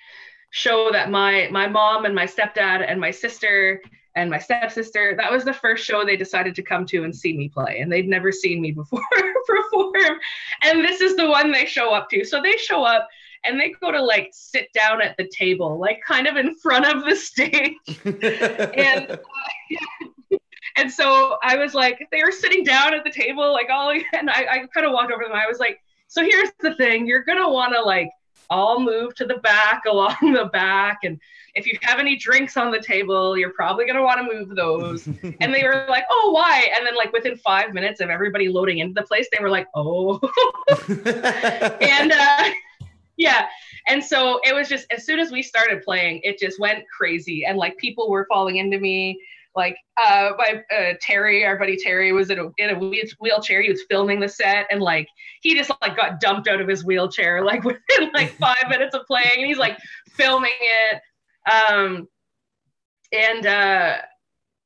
[0.51, 3.81] show that my my mom and my stepdad and my sister
[4.17, 7.37] and my stepsister that was the first show they decided to come to and see
[7.37, 9.01] me play and they'd never seen me before
[9.47, 10.19] perform.
[10.63, 12.25] And this is the one they show up to.
[12.25, 13.09] So they show up
[13.45, 16.87] and they go to like sit down at the table like kind of in front
[16.87, 17.77] of the stage.
[18.05, 19.17] And uh,
[20.79, 24.29] and so i was like they were sitting down at the table like all and
[24.29, 25.33] i, I kind of walked over them.
[25.33, 27.07] I was like so here's the thing.
[27.07, 28.11] You're gonna want to like
[28.51, 31.21] all move to the back along the back and
[31.55, 34.55] if you have any drinks on the table you're probably going to want to move
[34.55, 35.07] those.
[35.41, 36.69] And they were like oh why?
[36.77, 39.67] And then like within five minutes of everybody loading into the place they were like
[39.75, 40.21] oh.
[41.81, 42.51] And uh,
[43.17, 43.47] yeah.
[43.89, 47.45] And so it was just as soon as we started playing it just went crazy
[47.45, 49.21] and like people were falling into me
[49.57, 53.63] like uh, my uh, Terry, our buddy Terry, was in a in a wheelchair.
[53.63, 55.09] He was filming the set, and like
[55.41, 59.07] he just like got dumped out of his wheelchair like within like five minutes of
[59.07, 59.79] playing, and he's like
[60.11, 61.01] filming it.
[61.51, 62.07] Um,
[63.13, 63.97] and uh,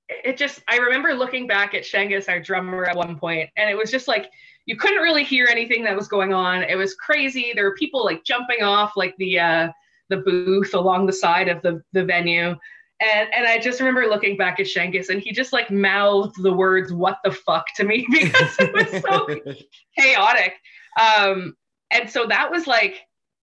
[0.09, 3.77] it just I remember looking back at Shangus, our drummer, at one point, and it
[3.77, 4.31] was just like
[4.67, 6.63] you couldn't really hear anything that was going on.
[6.63, 7.53] It was crazy.
[7.55, 9.69] There were people like jumping off like the uh,
[10.09, 12.57] the booth along the side of the the venue.
[13.01, 16.53] And and I just remember looking back at Shangus and he just like mouthed the
[16.53, 19.55] words "what the fuck" to me because it was so
[19.99, 20.55] chaotic.
[21.01, 21.57] Um,
[21.91, 23.01] and so that was like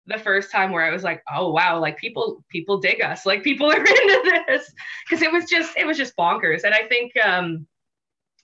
[0.06, 3.44] the first time where I was like, oh wow, like people people dig us, like
[3.44, 4.72] people are into this
[5.06, 6.64] because it was just it was just bonkers.
[6.64, 7.68] And I think um,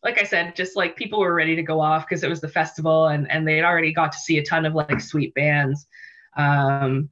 [0.03, 2.47] like I said, just like people were ready to go off because it was the
[2.47, 5.87] festival and and they'd already got to see a ton of like sweet bands.
[6.37, 7.09] Um,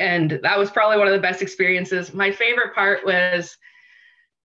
[0.00, 2.12] and that was probably one of the best experiences.
[2.14, 3.56] My favorite part was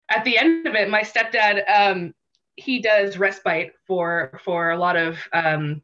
[0.10, 0.90] at the end of it.
[0.90, 2.14] My stepdad, um,
[2.56, 5.82] he does respite for for a lot of um,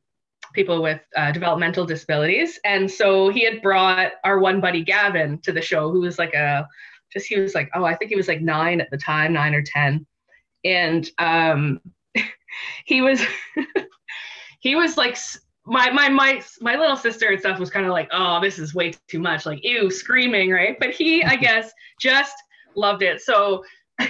[0.54, 5.52] people with uh, developmental disabilities, and so he had brought our one buddy Gavin to
[5.52, 6.68] the show, who was like a
[7.12, 9.54] just he was like oh I think he was like nine at the time, nine
[9.54, 10.06] or ten,
[10.64, 11.80] and um,
[12.86, 13.22] he was
[14.60, 15.18] he was like
[15.66, 18.76] my my my my little sister and stuff was kind of like, oh, this is
[18.76, 20.78] way too much, like ew, screaming, right?
[20.80, 21.42] But he, I mm-hmm.
[21.42, 22.36] guess, just
[22.76, 23.22] loved it.
[23.22, 23.64] So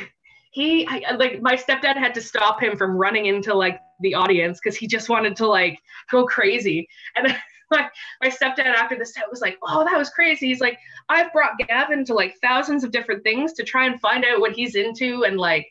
[0.51, 4.59] he I, like my stepdad had to stop him from running into like the audience
[4.61, 5.79] because he just wanted to like
[6.11, 6.87] go crazy.
[7.15, 7.37] And then
[7.71, 7.89] my,
[8.21, 10.47] my stepdad after the set was like, oh, that was crazy.
[10.47, 10.77] He's like,
[11.09, 14.53] I've brought Gavin to like thousands of different things to try and find out what
[14.53, 15.67] he's into and like,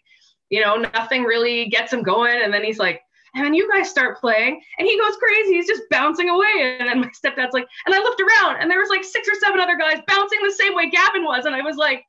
[0.51, 2.41] you know, nothing really gets him going.
[2.43, 3.03] And then he's like,
[3.35, 5.55] and then you guys start playing and he goes crazy.
[5.55, 6.77] He's just bouncing away.
[6.79, 9.35] And then my stepdad's like and i looked around and there was like six or
[9.41, 11.45] seven other guys bouncing the same way gavin was.
[11.45, 12.05] And i was like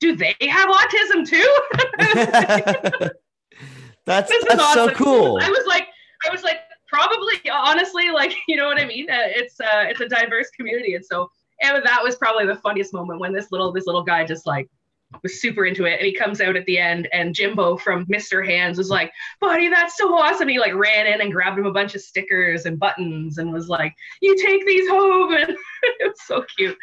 [0.00, 3.10] do they have autism too?
[4.06, 4.88] That's that's awesome.
[4.88, 5.38] so cool.
[5.40, 5.86] I was like
[6.26, 6.56] i was like
[6.88, 9.08] probably honestly like you know what i mean?
[9.10, 10.94] Uh, it's uh it's a diverse community.
[10.94, 11.30] And so
[11.62, 14.68] and that was probably the funniest moment when this little this little guy just like
[15.22, 15.98] was super into it.
[15.98, 19.68] And he comes out at the end and jimbo from mr hands was like buddy
[19.68, 20.48] that's so awesome.
[20.48, 23.68] He like ran in and grabbed him a bunch of stickers and buttons and was
[23.68, 25.34] like you take these home.
[25.40, 25.56] And
[26.00, 26.76] it's so cute.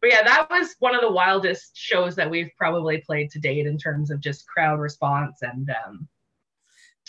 [0.00, 3.66] But yeah that was one of the wildest shows that we've probably played to date
[3.66, 6.08] in terms of just crowd response and um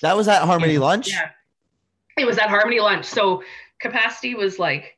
[0.01, 1.09] that was at harmony yeah, lunch?
[1.09, 1.29] Yeah.
[2.17, 3.05] It was at harmony lunch.
[3.05, 3.43] So
[3.79, 4.97] capacity was like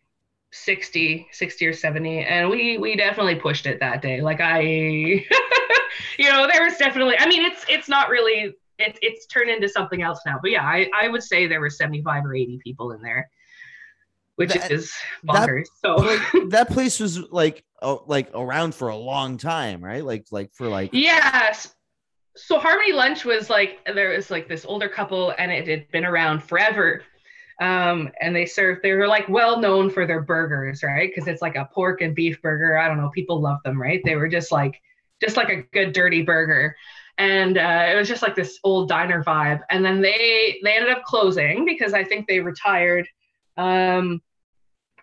[0.52, 4.22] 60 60 or 70 and we we definitely pushed it that day.
[4.22, 5.26] Like i
[6.18, 9.68] you know there was definitely i mean it's it's not really it's it's turned into
[9.68, 12.92] something else now but yeah i i would say there were 75 or 80 people
[12.92, 13.30] in there
[14.36, 14.94] which that, is
[15.28, 20.04] bonkers that, so that place was like oh, like around for a long time right
[20.04, 21.74] like like for like yes
[22.36, 26.06] so harmony lunch was like there was like this older couple and it had been
[26.06, 27.04] around forever
[27.60, 31.12] um, and they serve, they were like well known for their burgers, right?
[31.14, 32.78] Because it's like a pork and beef burger.
[32.78, 34.02] I don't know, people love them, right?
[34.06, 34.82] They were just like,
[35.22, 36.76] just like a good dirty burger.
[37.18, 39.62] And uh, it was just like this old diner vibe.
[39.70, 43.08] And then they they ended up closing because I think they retired.
[43.58, 44.22] Um,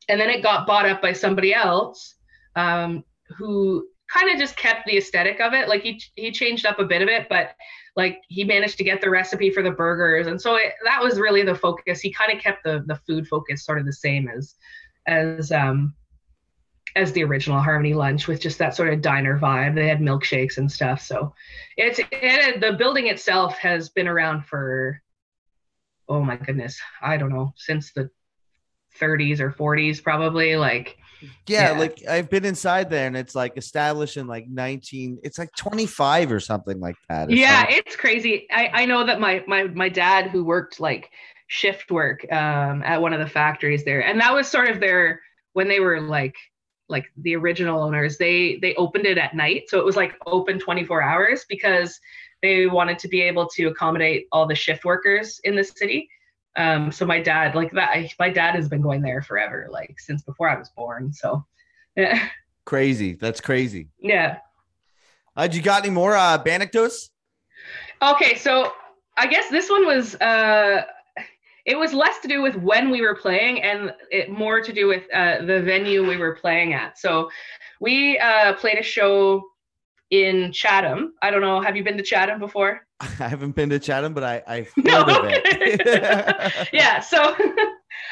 [0.09, 2.14] and then it got bought up by somebody else
[2.55, 3.05] um,
[3.37, 5.69] who kind of just kept the aesthetic of it.
[5.69, 7.51] Like he he changed up a bit of it, but
[7.97, 11.19] like he managed to get the recipe for the burgers and so it, that was
[11.19, 14.29] really the focus he kind of kept the the food focus sort of the same
[14.29, 14.55] as
[15.07, 15.95] as um
[16.97, 20.59] as the original harmony lunch with just that sort of diner vibe they had milkshakes
[20.59, 21.32] and stuff so
[21.76, 25.01] it's it, the building itself has been around for
[26.09, 28.11] oh my goodness i don't know since the
[28.99, 30.97] 30s or 40s probably like
[31.47, 35.38] yeah, yeah, like I've been inside there and it's like established in like 19, it's
[35.38, 37.30] like 25 or something like that.
[37.30, 37.76] yeah, something.
[37.78, 38.47] it's crazy.
[38.51, 41.11] I, I know that my my my dad who worked like
[41.49, 45.22] shift work um at one of the factories there, and that was sort of their
[45.55, 46.34] when they were like
[46.89, 49.64] like the original owners, they they opened it at night.
[49.68, 51.99] So it was like open 24 hours because
[52.43, 56.09] they wanted to be able to accommodate all the shift workers in the city.
[56.57, 60.22] Um, so my dad, like that, my dad has been going there forever, like since
[60.22, 61.12] before I was born.
[61.12, 61.45] So,
[61.97, 62.28] yeah.
[62.64, 63.12] Crazy.
[63.12, 63.91] That's crazy.
[64.01, 64.39] Yeah.
[65.37, 67.11] Uh, you got any more uh, anecdotes?
[68.03, 68.72] Okay, so
[69.16, 70.82] I guess this one was uh,
[71.67, 74.87] it was less to do with when we were playing and it more to do
[74.87, 76.97] with uh, the venue we were playing at.
[76.97, 77.29] So
[77.81, 79.43] we uh, played a show
[80.11, 81.14] in Chatham.
[81.23, 81.61] I don't know.
[81.61, 82.87] Have you been to Chatham before?
[83.01, 85.03] I haven't been to Chatham, but I, I've heard no.
[85.03, 86.69] of it.
[86.73, 87.35] yeah, so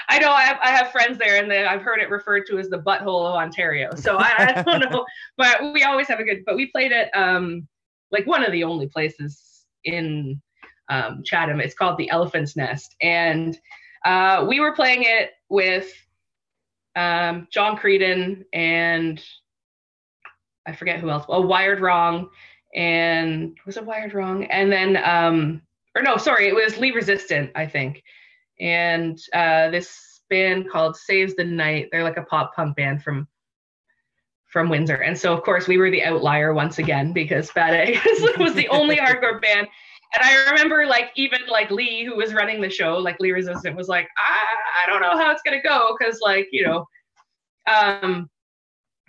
[0.08, 2.68] I know I have, I have friends there, and I've heard it referred to as
[2.68, 3.94] the butthole of Ontario.
[3.94, 6.42] So I, I don't know, but we always have a good.
[6.44, 7.68] But we played at um
[8.10, 10.42] like one of the only places in
[10.88, 11.60] um, Chatham.
[11.60, 13.58] It's called the Elephant's Nest, and
[14.04, 15.90] uh, we were playing it with
[16.96, 19.22] um, John Creedon and
[20.66, 21.24] I forget who else.
[21.28, 22.30] Oh, Wired Wrong
[22.74, 24.44] and was it Wired Wrong?
[24.44, 25.62] And then um
[25.94, 28.02] or no, sorry, it was Lee Resistant, I think.
[28.60, 31.88] And uh this band called Saves the Night.
[31.92, 33.28] They're like a pop punk band from
[34.46, 34.96] from Windsor.
[34.96, 38.00] And so of course we were the outlier once again because Bad Eggs
[38.38, 39.68] was the only hardcore band.
[40.14, 43.76] And I remember like even like Lee, who was running the show, like Lee Resistant
[43.76, 46.86] was like, I, I don't know how it's gonna go because like, you know,
[47.66, 48.28] um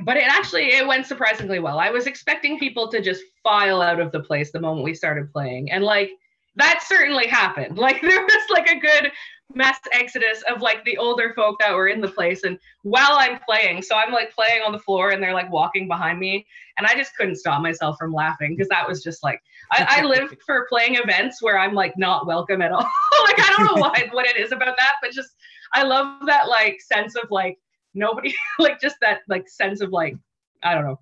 [0.04, 1.80] but it actually it went surprisingly well.
[1.80, 5.32] I was expecting people to just file out of the place the moment we started
[5.32, 6.12] playing, and like
[6.56, 7.78] that certainly happened.
[7.86, 9.12] Like there was like a good
[9.54, 13.40] mass exodus of like the older folk that were in the place, and while I'm
[13.48, 16.46] playing, so I'm like playing on the floor, and they're like walking behind me,
[16.78, 19.42] and I just couldn't stop myself from laughing because that was just like
[19.72, 22.84] I, I live for playing events where I'm like not welcome at all.
[23.24, 25.30] like I don't know why what it is about that, but just
[25.74, 27.58] I love that like sense of like
[27.94, 30.16] nobody like just that like sense of like
[30.64, 31.00] I don't know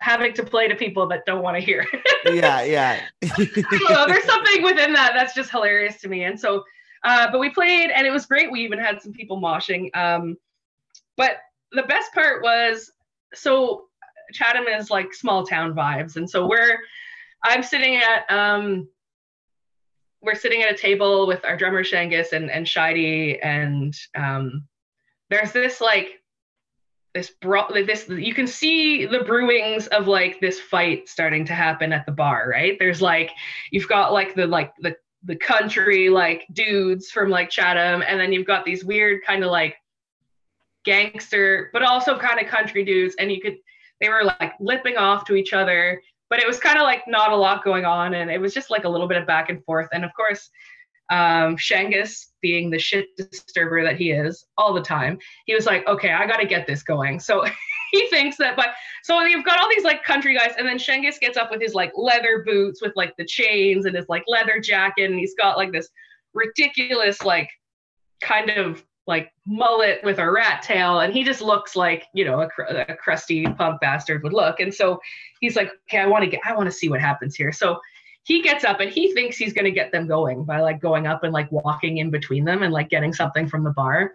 [0.00, 1.84] having to play to people that don't want to hear.
[2.26, 3.00] yeah, yeah.
[3.90, 6.24] know, there's something within that that's just hilarious to me.
[6.24, 6.64] And so
[7.04, 8.50] Uh, but we played and it was great.
[8.50, 9.94] We even had some people moshing.
[9.96, 10.36] Um,
[11.16, 11.38] but
[11.72, 12.92] the best part was
[13.34, 13.84] so
[14.32, 16.16] Chatham is like small town vibes.
[16.16, 16.78] And so we're,
[17.44, 18.88] I'm sitting at, um,
[20.20, 23.38] we're sitting at a table with our drummer Shangus and, and Shidi.
[23.42, 24.64] And um,
[25.30, 26.18] there's this like,
[27.14, 31.92] this bro this you can see the brewings of like this fight starting to happen
[31.92, 33.30] at the bar right there's like
[33.70, 38.32] you've got like the like the the country like dudes from like chatham and then
[38.32, 39.76] you've got these weird kind of like
[40.84, 43.56] gangster but also kind of country dudes and you could
[44.00, 46.00] they were like lipping off to each other
[46.30, 48.70] but it was kind of like not a lot going on and it was just
[48.70, 50.50] like a little bit of back and forth and of course
[51.10, 55.86] um, Shangus, being the shit disturber that he is all the time, he was like,
[55.86, 57.18] okay, I got to get this going.
[57.18, 57.46] So
[57.92, 58.68] he thinks that, but
[59.02, 61.74] so you've got all these like country guys, and then Shangus gets up with his
[61.74, 65.56] like leather boots with like the chains and his like leather jacket, and he's got
[65.56, 65.88] like this
[66.34, 67.48] ridiculous, like
[68.20, 72.42] kind of like mullet with a rat tail, and he just looks like you know
[72.42, 74.60] a, a crusty punk bastard would look.
[74.60, 75.00] And so
[75.40, 77.50] he's like, okay, I want to get, I want to see what happens here.
[77.50, 77.80] So
[78.22, 81.06] he gets up and he thinks he's going to get them going by like going
[81.06, 84.12] up and like walking in between them and like getting something from the bar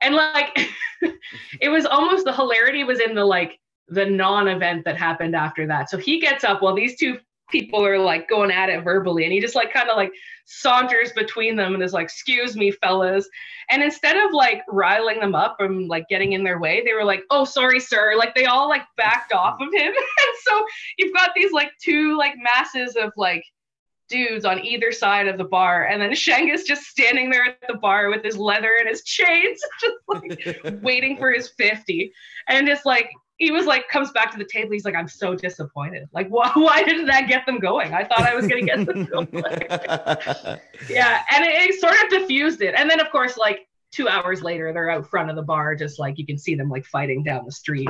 [0.00, 0.58] and like
[1.60, 5.90] it was almost the hilarity was in the like the non-event that happened after that
[5.90, 7.18] so he gets up while these two
[7.50, 10.12] people are like going at it verbally and he just like kind of like
[10.44, 13.28] saunters between them and is like excuse me fellas.
[13.70, 17.04] And instead of like riling them up and like getting in their way they were
[17.04, 18.14] like oh sorry sir.
[18.16, 19.92] Like they all like backed off of him.
[20.20, 20.64] And so
[20.98, 23.44] you've got these like two like masses of like
[24.10, 27.78] dudes on either side of the bar and then Shangus just standing there at the
[27.78, 32.12] bar with his leather and his chains just like waiting for his 50
[32.48, 34.72] and just like he was like comes back to the table.
[34.72, 36.08] He's like i'm so disappointed.
[36.12, 37.92] Like why, why didn't that get them going?
[37.92, 39.28] I thought i was going to get them going.
[40.88, 42.74] Yeah and it, it, sort of diffused it.
[42.76, 45.98] And then of course like two hours later they're out front of the bar just
[45.98, 47.88] like you can see them like fighting down the street.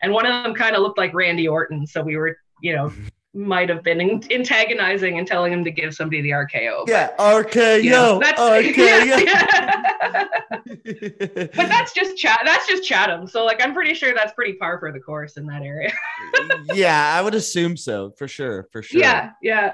[0.00, 2.92] And one of them kind of looked like randy orton so we were you know
[3.34, 6.86] might have been antagonizing and telling him to give somebody the RKO.
[6.86, 7.82] Yeah, but, RKO.
[7.82, 8.76] You know, that's, RKO.
[8.76, 10.24] Yeah, yeah.
[11.54, 12.40] but that's just chat.
[12.44, 13.26] That's just Chatham.
[13.26, 15.92] So like, I'm pretty sure that's pretty par for the course in that area.
[16.74, 18.68] yeah, I would assume so for sure.
[18.70, 19.00] For sure.
[19.00, 19.72] Yeah, yeah.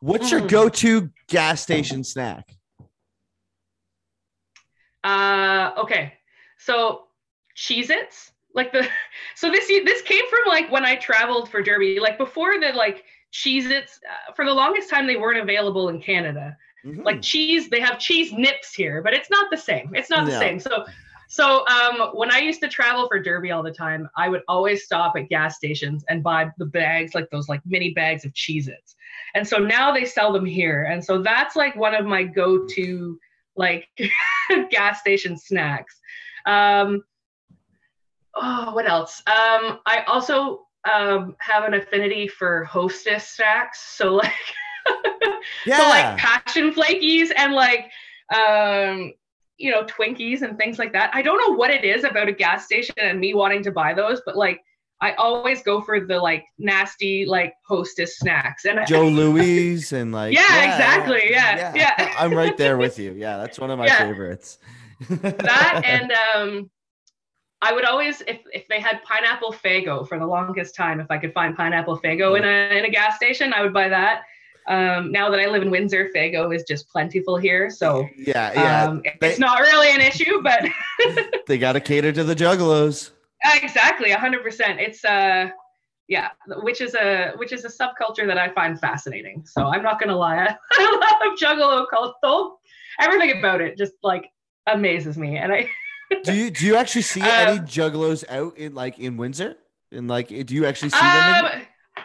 [0.00, 0.48] What's your mm.
[0.48, 2.56] go-to gas station snack?
[5.02, 6.14] Uh, okay.
[6.58, 7.04] So
[7.56, 8.86] Cheez-Its like the
[9.36, 12.00] so this this came from like when I traveled for Derby.
[12.00, 16.56] Like before the like Cheez-Its, uh, for the longest time they weren't available in Canada.
[16.84, 17.02] Mm-hmm.
[17.02, 19.92] Like cheese, they have cheese nips here, but it's not the same.
[19.94, 20.32] It's not no.
[20.32, 20.58] the same.
[20.58, 20.84] So
[21.30, 24.84] so um, when I used to travel for Derby all the time, I would always
[24.84, 28.96] stop at gas stations and buy the bags, like those like mini bags of Cheez-Its.
[29.36, 30.84] And so now they sell them here.
[30.90, 33.16] And so that's like one of my go-to
[33.54, 33.86] like
[34.70, 36.00] gas station snacks.
[36.46, 37.04] Um,
[38.34, 39.22] oh, what else?
[39.26, 43.96] Um, I also um, have an affinity for hostess snacks.
[43.96, 44.32] So like,
[45.66, 45.76] yeah.
[45.78, 47.90] so like passion flakies and like,
[48.34, 49.12] um,
[49.56, 51.10] you know, Twinkies and things like that.
[51.12, 53.92] I don't know what it is about a gas station and me wanting to buy
[53.92, 54.60] those, but like,
[55.02, 60.34] I always go for the like nasty like hostess snacks and Joe Louis and like
[60.34, 63.78] yeah, yeah exactly yeah, yeah, yeah I'm right there with you yeah that's one of
[63.78, 64.58] my favorites
[65.08, 66.70] that and um
[67.62, 71.18] I would always, if, if they had pineapple Faygo for the longest time, if I
[71.18, 74.22] could find pineapple Faygo in a in a gas station, I would buy that.
[74.66, 78.84] Um, now that I live in Windsor, Faygo is just plentiful here, so yeah, yeah,
[78.84, 80.42] um, they, it's not really an issue.
[80.42, 80.64] But
[81.46, 83.10] they got to cater to the juggalos.
[83.44, 84.80] Exactly, hundred percent.
[84.80, 85.50] It's uh,
[86.08, 86.28] yeah,
[86.62, 89.44] which is a which is a subculture that I find fascinating.
[89.46, 92.54] So I'm not gonna lie, I love juggalo culture.
[93.00, 94.30] Everything about it just like
[94.66, 95.68] amazes me, and I
[96.24, 99.56] do you do you actually see um, any juggalos out in like in Windsor?
[99.92, 101.44] And like, do you actually see them?
[101.44, 102.04] Um,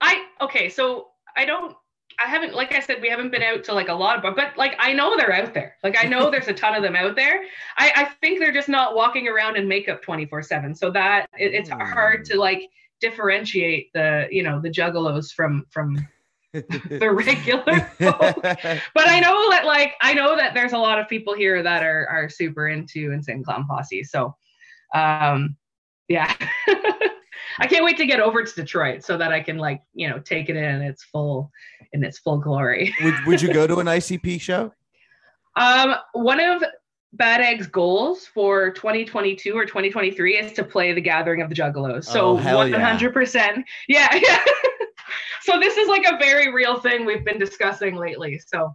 [0.00, 1.76] I okay, so I don't.
[2.20, 4.56] I haven't, like I said, we haven't been out to like a lot of, but
[4.56, 5.76] like I know they're out there.
[5.84, 7.42] Like I know there's a ton of them out there.
[7.76, 10.74] I, I think they're just not walking around in makeup 24 seven.
[10.74, 12.68] So that it, it's hard to like
[13.00, 15.96] differentiate the, you know, the juggalos from from
[16.52, 18.42] the regular folk.
[18.94, 21.82] But I know that like I know that there's a lot of people here that
[21.82, 24.04] are are super into Insane Clown Posse.
[24.04, 24.34] So
[24.94, 25.56] um
[26.08, 26.34] yeah.
[27.60, 30.20] I can't wait to get over to Detroit so that I can like, you know,
[30.20, 31.50] take it in its full
[31.92, 32.94] in its full glory.
[33.02, 34.72] would would you go to an ICP show?
[35.56, 36.62] Um one of
[37.12, 42.04] Bad Egg's goals for 2022 or 2023 is to play the Gathering of the Juggalos.
[42.04, 43.64] So oh, 100%.
[43.88, 44.44] Yeah, yeah.
[45.42, 48.40] So this is like a very real thing we've been discussing lately.
[48.46, 48.74] So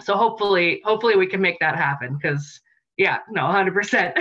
[0.00, 2.60] so hopefully, hopefully we can make that happen because
[2.96, 4.18] yeah, no, hundred percent.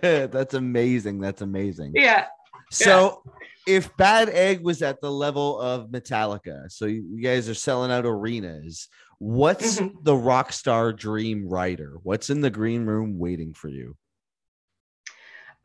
[0.02, 1.20] That's amazing.
[1.20, 1.92] That's amazing.
[1.94, 2.26] Yeah.
[2.70, 3.22] So
[3.66, 3.76] yeah.
[3.76, 8.04] if Bad Egg was at the level of Metallica, so you guys are selling out
[8.04, 9.96] arenas, what's mm-hmm.
[10.02, 11.94] the rock star dream writer?
[12.02, 13.96] What's in the green room waiting for you?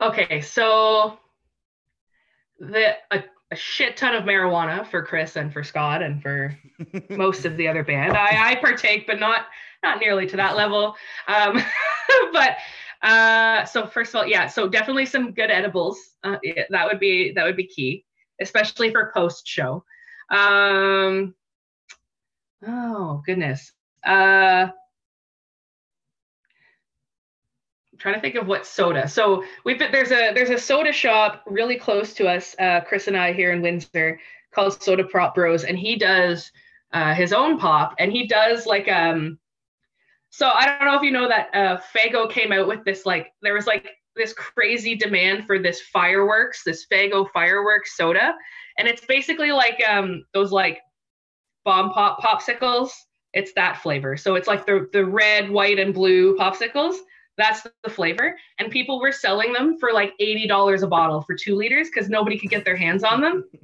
[0.00, 1.18] Okay, so
[2.58, 3.24] the a,
[3.54, 6.58] a shit ton of marijuana for Chris and for Scott and for
[7.10, 8.16] most of the other band.
[8.16, 9.46] I, I partake, but not
[9.82, 10.96] not nearly to that level.
[11.28, 11.62] Um,
[12.32, 12.56] but
[13.02, 15.98] uh, so first of all, yeah, so definitely some good edibles.
[16.24, 18.04] Uh, yeah, that would be that would be key,
[18.40, 19.84] especially for post show.
[20.30, 21.34] Um,
[22.66, 23.72] oh goodness.
[24.04, 24.68] Uh,
[27.92, 29.08] I'm trying to think of what soda.
[29.08, 33.08] So we've been, there's a there's a soda shop really close to us, uh, Chris
[33.08, 34.20] and I here in Windsor,
[34.54, 36.52] called Soda Pop Bros, and he does
[36.92, 39.38] uh, his own pop, and he does like um
[40.28, 43.32] so I don't know if you know that uh, Faygo came out with this like
[43.40, 48.34] there was like this crazy demand for this fireworks, this Faygo fireworks soda,
[48.78, 50.78] and it's basically like um those like
[51.64, 52.90] bomb pop popsicles.
[53.32, 54.18] It's that flavor.
[54.18, 56.96] So it's like the the red, white, and blue popsicles.
[57.36, 61.34] That's the flavor, and people were selling them for like eighty dollars a bottle for
[61.34, 63.44] two liters because nobody could get their hands on them.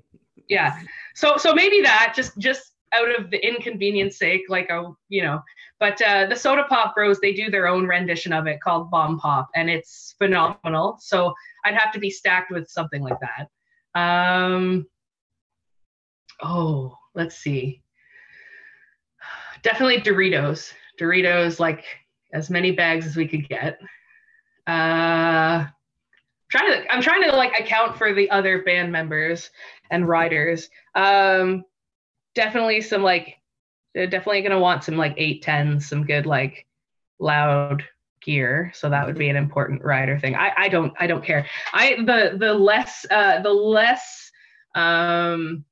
[0.49, 0.81] Yeah.
[1.14, 5.41] So so maybe that just just out of the inconvenience sake, like a you know,
[5.79, 9.18] but uh, the Soda Pop Bros, they do their own rendition of it called Bomb
[9.18, 10.99] Pop, and it's phenomenal.
[11.01, 11.33] So
[11.64, 14.01] I'd have to be stacked with something like that.
[14.01, 14.87] Um,
[16.43, 17.83] oh, let's see.
[19.62, 20.73] Definitely Doritos.
[20.99, 21.85] Doritos, like
[22.33, 23.81] as many bags as we could get.
[24.66, 25.66] Uh,
[26.51, 29.51] trying to, I'm trying to like account for the other band members
[29.91, 30.68] and riders.
[30.95, 31.64] Um,
[32.35, 33.37] definitely some like
[33.95, 36.66] definitely to want some like 810s, some good like
[37.18, 37.85] loud
[38.22, 38.70] gear.
[38.74, 40.35] So that would be an important rider thing.
[40.35, 41.47] I, I don't I don't care.
[41.72, 44.31] I the the less uh the less
[44.74, 45.64] um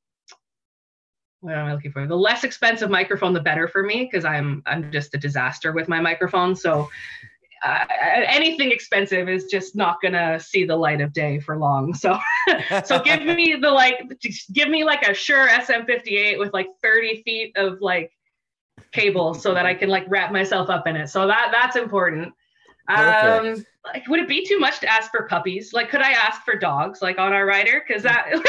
[1.41, 2.07] what am I looking for?
[2.07, 5.89] The less expensive microphone, the better for me because I'm I'm just a disaster with
[5.89, 6.57] my microphone.
[6.57, 6.89] So
[7.65, 7.85] uh,
[8.27, 11.95] anything expensive is just not gonna see the light of day for long.
[11.95, 12.19] So,
[12.85, 14.01] so give me the like,
[14.53, 18.13] give me like a Shure SM58 with like 30 feet of like
[18.93, 21.09] cable so that I can like wrap myself up in it.
[21.09, 22.33] So that that's important.
[22.89, 25.75] Um, like, would it be too much to ask for puppies?
[25.75, 27.83] Like, could I ask for dogs like on our rider?
[27.87, 28.45] Because that like,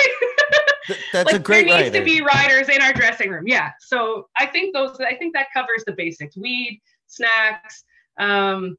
[1.13, 1.67] that's like, a great.
[1.67, 3.47] There needs to be riders in our dressing room.
[3.47, 3.71] Yeah.
[3.79, 4.99] So I think those.
[4.99, 7.83] I think that covers the basics: weed, snacks.
[8.17, 8.75] Um,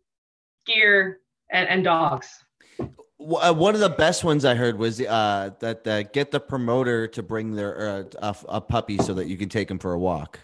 [0.67, 2.45] gear, and, and dogs.
[2.81, 7.07] Uh, one of the best ones I heard was uh, that uh, get the promoter
[7.09, 9.99] to bring their uh, a, a, puppy so that you can take him for a
[9.99, 10.41] walk.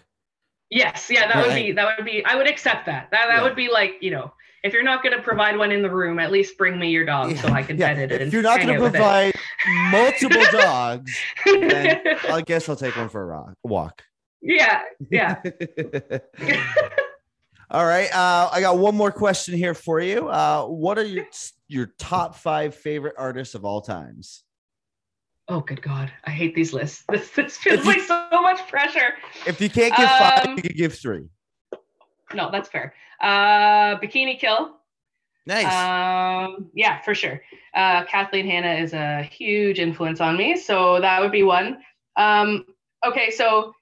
[0.69, 2.23] Yes, yeah, that would be that would be.
[2.25, 3.09] I would accept that.
[3.11, 3.43] That that yeah.
[3.43, 4.31] would be like you know,
[4.63, 7.05] if you're not going to provide one in the room, at least bring me your
[7.05, 7.41] dog yeah.
[7.41, 7.93] so I can yeah.
[7.93, 8.21] pet it.
[8.21, 9.33] If you're not going to provide
[9.91, 11.11] multiple dogs,
[11.45, 14.03] I guess I'll take one for a walk.
[14.41, 15.41] Yeah, yeah.
[17.69, 18.13] All right.
[18.13, 20.29] Uh, I got one more question here for you.
[20.29, 21.25] Uh, what are your
[21.67, 24.43] your top five favorite artists of all times?
[25.49, 26.11] Oh, good God.
[26.25, 27.03] I hate these lists.
[27.09, 29.13] This, this feels like so much pressure.
[29.45, 31.27] If you can't give um, five, you can give three.
[32.33, 32.93] No, that's fair.
[33.21, 34.77] Uh, Bikini Kill.
[35.45, 35.65] Nice.
[35.65, 37.41] Um, yeah, for sure.
[37.73, 40.57] Uh, Kathleen Hanna is a huge influence on me.
[40.57, 41.77] So that would be one.
[42.17, 42.65] Um,
[43.05, 43.73] okay, so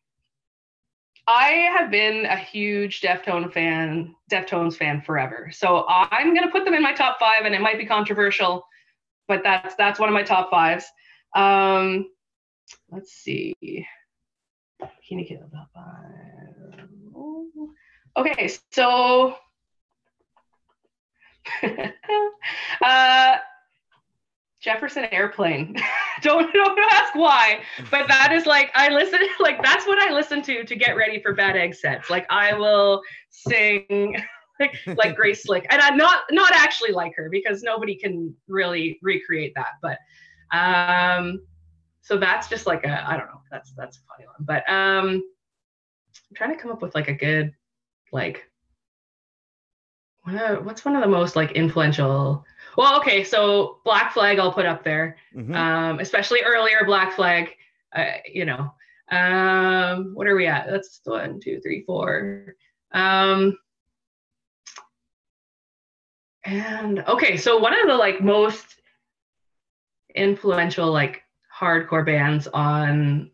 [1.28, 5.50] I have been a huge Deftone fan, Deftones fan forever.
[5.52, 8.64] So I'm gonna put them in my top five, and it might be controversial,
[9.28, 10.86] but that's that's one of my top fives.
[11.36, 12.12] Um,
[12.92, 13.56] let's see.
[13.62, 16.35] You get top five?
[18.18, 19.36] Okay, so
[22.82, 23.36] uh,
[24.62, 25.76] Jefferson Airplane.
[26.22, 27.60] don't don't ask why,
[27.92, 31.22] but that is like I listen like that's what I listen to to get ready
[31.22, 32.10] for bad egg sets.
[32.10, 34.16] Like I will sing
[34.60, 38.98] like like Grace Slick, and I'm not not actually like her because nobody can really
[39.04, 39.74] recreate that.
[39.82, 40.00] But
[40.52, 41.42] um,
[42.02, 43.42] so that's just like a I don't know.
[43.52, 44.36] That's that's a funny one.
[44.40, 45.24] But um,
[46.30, 47.54] I'm trying to come up with like a good
[48.12, 48.44] like
[50.64, 52.46] what's one of the most like influential
[52.78, 55.56] well, okay, so Black Flag I'll put up there, mm-hmm.
[55.56, 57.56] um, especially earlier Black Flag.
[57.96, 58.74] Uh, you know,
[59.10, 60.68] um, what are we at?
[60.70, 62.56] That's one, two, three, four.
[62.92, 63.58] Um,
[66.44, 68.66] and okay, so one of the like most
[70.14, 71.24] influential like
[71.58, 73.32] hardcore bands on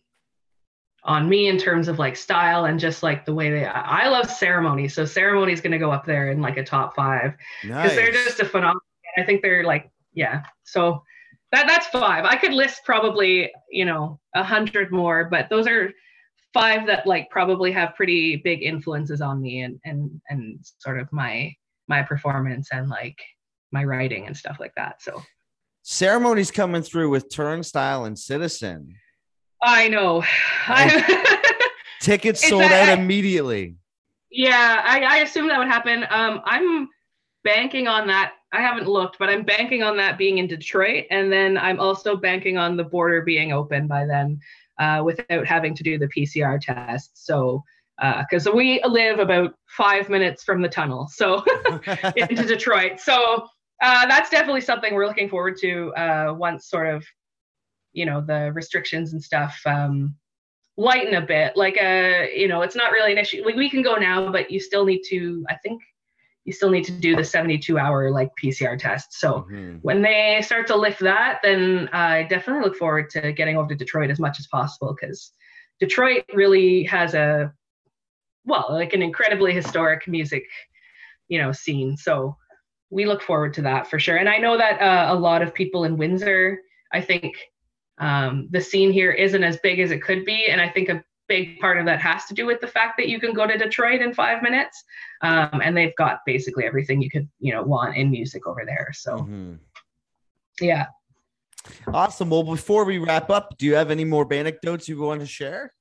[1.03, 4.29] on me in terms of like style and just like the way they I love
[4.29, 4.87] ceremony.
[4.87, 7.33] So ceremony is gonna go up there in like a top five.
[7.61, 7.95] Because nice.
[7.95, 8.81] they're just a phenomenal
[9.17, 10.43] I think they're like, yeah.
[10.63, 11.03] So
[11.51, 12.25] that that's five.
[12.25, 15.91] I could list probably, you know, a hundred more, but those are
[16.53, 21.07] five that like probably have pretty big influences on me and and and sort of
[21.11, 21.53] my
[21.87, 23.17] my performance and like
[23.71, 25.01] my writing and stuff like that.
[25.01, 25.21] So
[25.81, 28.95] ceremonies coming through with turnstile and citizen.
[29.61, 30.23] I know.
[32.01, 33.75] tickets sold out immediately.
[34.31, 36.05] Yeah, I, I assume that would happen.
[36.09, 36.89] Um, I'm
[37.43, 38.33] banking on that.
[38.53, 42.15] I haven't looked, but I'm banking on that being in Detroit, and then I'm also
[42.15, 44.39] banking on the border being open by then,
[44.79, 47.25] uh, without having to do the PCR test.
[47.25, 47.63] So,
[47.97, 51.43] because uh, we live about five minutes from the tunnel, so
[52.15, 52.99] into Detroit.
[52.99, 53.47] So
[53.81, 57.05] uh, that's definitely something we're looking forward to uh, once sort of
[57.93, 60.15] you know the restrictions and stuff um,
[60.77, 61.55] lighten a bit.
[61.55, 63.43] Like a you know it's not really an issue.
[63.45, 65.81] Like we can go now but you still need to i think
[66.43, 69.13] you still need to do the 72 hour like pcr test.
[69.13, 69.77] So mm-hmm.
[69.81, 73.75] when they start to lift that then i definitely look forward to getting over to
[73.75, 75.33] detroit as much as possible because
[75.79, 77.53] detroit really has a
[78.45, 80.43] well like an incredibly historic music
[81.27, 81.95] you know scene.
[81.95, 82.35] So
[82.89, 84.17] we look forward to that for sure.
[84.17, 86.59] And i know that uh, a lot of people in windsor
[86.91, 87.35] i think
[88.01, 90.47] um, the scene here isn't as big as it could be.
[90.47, 93.07] And I think a big part of that has to do with the fact that
[93.07, 94.83] you can go to Detroit in five minutes.
[95.21, 98.89] Um, and they've got basically everything you could, you know, want in music over there.
[98.91, 99.53] So, mm-hmm.
[100.59, 100.87] yeah.
[101.87, 102.31] Awesome.
[102.31, 105.73] Well, before we wrap up, do you have any more anecdotes you want to share?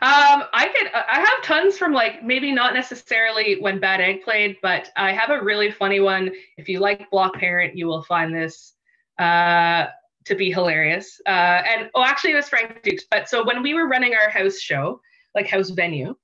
[0.00, 0.90] Um, I could.
[0.94, 5.30] I have tons from like maybe not necessarily when Bad Egg played, but I have
[5.30, 6.30] a really funny one.
[6.56, 8.74] If you like Block Parent, you will find this.
[9.18, 9.86] Uh,
[10.24, 11.20] to be hilarious.
[11.26, 13.04] Uh, and oh, actually, it was Frank Dukes.
[13.10, 15.00] But so when we were running our house show,
[15.34, 16.14] like house venue,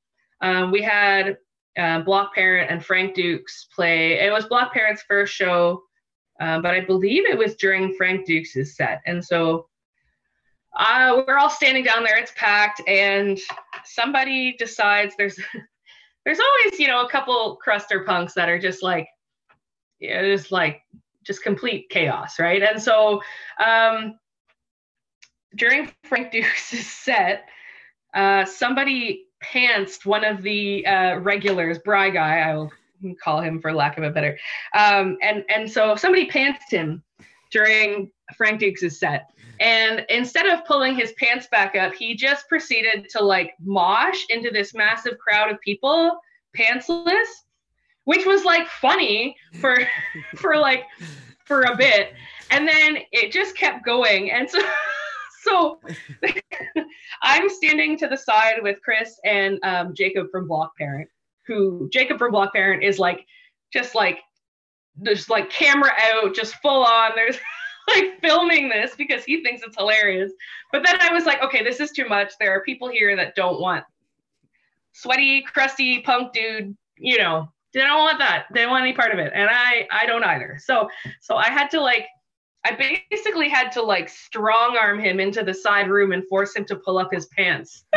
[0.40, 1.38] um, we had
[1.78, 4.18] uh, Block Parent and Frank Dukes play.
[4.20, 5.82] It was Block Parent's first show,
[6.40, 9.01] uh, but I believe it was during Frank Dukes' set.
[9.07, 9.68] And so
[10.76, 12.18] uh, we're all standing down there.
[12.18, 13.38] It's packed, and
[13.84, 15.38] somebody decides there's
[16.24, 19.09] there's always you know a couple cruster punks that are just like
[20.01, 20.82] yeah, just like
[21.29, 22.62] just complete chaos, right?
[22.62, 23.22] And so
[23.64, 24.18] um,
[25.55, 27.49] during Frank Dukes' set,
[28.14, 32.72] uh, somebody pantsed one of the uh, regulars, Bry Guy, I will
[33.22, 34.37] call him for lack of a better.
[34.74, 37.05] Um, and and so somebody pantsed him
[37.53, 39.31] during Frank Dukes' set.
[39.61, 44.51] And instead of pulling his pants back up, he just proceeded to like mosh into
[44.51, 46.18] this massive crowd of people,
[46.57, 47.26] pantsless
[48.09, 49.76] which was like funny for
[50.36, 50.84] for like
[51.44, 52.14] for a bit.
[52.50, 54.30] And then it just kept going.
[54.30, 54.61] And so
[55.42, 55.78] so
[57.22, 61.09] i'm standing to the side with chris and um, jacob from block parent
[61.46, 63.24] who jacob from block parent is like
[63.72, 64.18] just like
[65.04, 67.12] just like camera out just full on.
[67.14, 67.38] There's
[67.88, 70.32] like filming this because he thinks it's hilarious.
[70.72, 72.32] But then i was like okay this is too much.
[72.40, 73.84] There are people here that don't want
[74.92, 78.46] sweaty crusty punk dude you know they don't want that.
[78.52, 79.32] They don't want any part of it.
[79.34, 80.58] And I I don't either.
[80.62, 80.88] So
[81.20, 82.06] so I had to like
[82.64, 86.64] I basically had to like strong arm him into the side room and force him
[86.66, 87.84] to pull up his pants.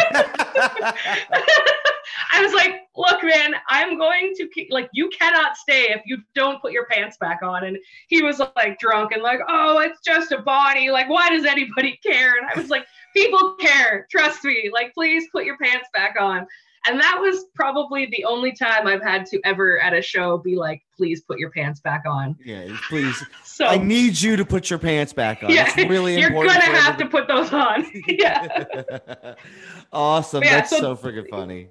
[2.33, 6.17] I was like, look, man, I'm going to keep, like, you cannot stay if you
[6.33, 7.65] don't put your pants back on.
[7.65, 10.89] And he was like drunk and like, oh, it's just a body.
[10.91, 12.35] Like, why does anybody care?
[12.37, 14.07] And I was like, people care.
[14.09, 14.69] Trust me.
[14.73, 16.47] Like, please put your pants back on.
[16.87, 20.55] And that was probably the only time I've had to ever at a show be
[20.55, 22.35] like, please put your pants back on.
[22.43, 23.23] Yeah, please.
[23.43, 25.51] so I need you to put your pants back on.
[25.51, 26.55] Yeah, it's really you're important.
[26.55, 27.85] You're gonna have to put those on.
[28.07, 29.35] yeah.
[29.93, 30.43] awesome.
[30.43, 31.69] Yeah, That's so, so freaking funny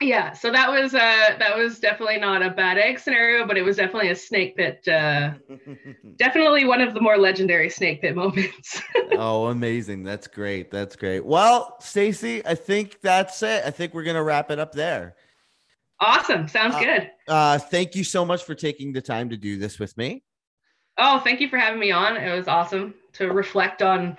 [0.00, 3.62] yeah so that was uh that was definitely not a bad egg scenario but it
[3.62, 5.30] was definitely a snake pit uh
[6.16, 8.82] definitely one of the more legendary snake pit moments.
[9.12, 10.02] Oh amazing.
[10.02, 10.70] That's great.
[10.70, 11.24] That's great.
[11.24, 13.64] Well stacy i think that's it.
[13.64, 15.16] I think we're gonna wrap it up there.
[15.98, 16.46] Awesome.
[16.46, 17.10] Sounds uh, good.
[17.28, 20.22] uh thank you so much for taking the time to do this with me.
[20.98, 22.18] Oh thank you for having me on.
[22.18, 24.18] It was awesome to reflect on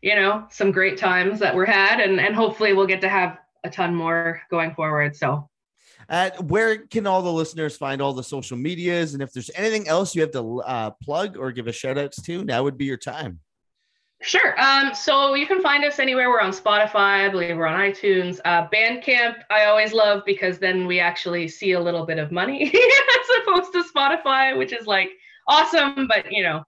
[0.00, 3.36] you know some great times that were had and and hopefully we'll get to have
[3.64, 5.16] a ton more going forward.
[5.16, 5.48] So,
[6.08, 9.14] uh, where can all the listeners find all the social medias?
[9.14, 12.20] And if there's anything else you have to uh, plug or give a shout outs
[12.22, 13.40] to, now would be your time.
[14.22, 14.60] Sure.
[14.60, 16.28] Um, so you can find us anywhere.
[16.28, 17.26] We're on Spotify.
[17.26, 18.38] I believe we're on iTunes.
[18.44, 22.64] Uh, Bandcamp, I always love because then we actually see a little bit of money
[22.74, 25.10] as opposed to Spotify, which is like
[25.48, 26.62] awesome, but you know,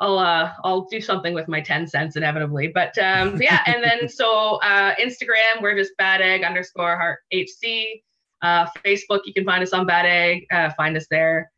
[0.00, 2.68] I'll uh, I'll do something with my 10 cents inevitably.
[2.68, 8.02] But um, yeah, and then so uh, Instagram, we're just bad egg underscore heart HC.
[8.42, 11.52] Uh, Facebook, you can find us on Bad Egg, uh, find us there.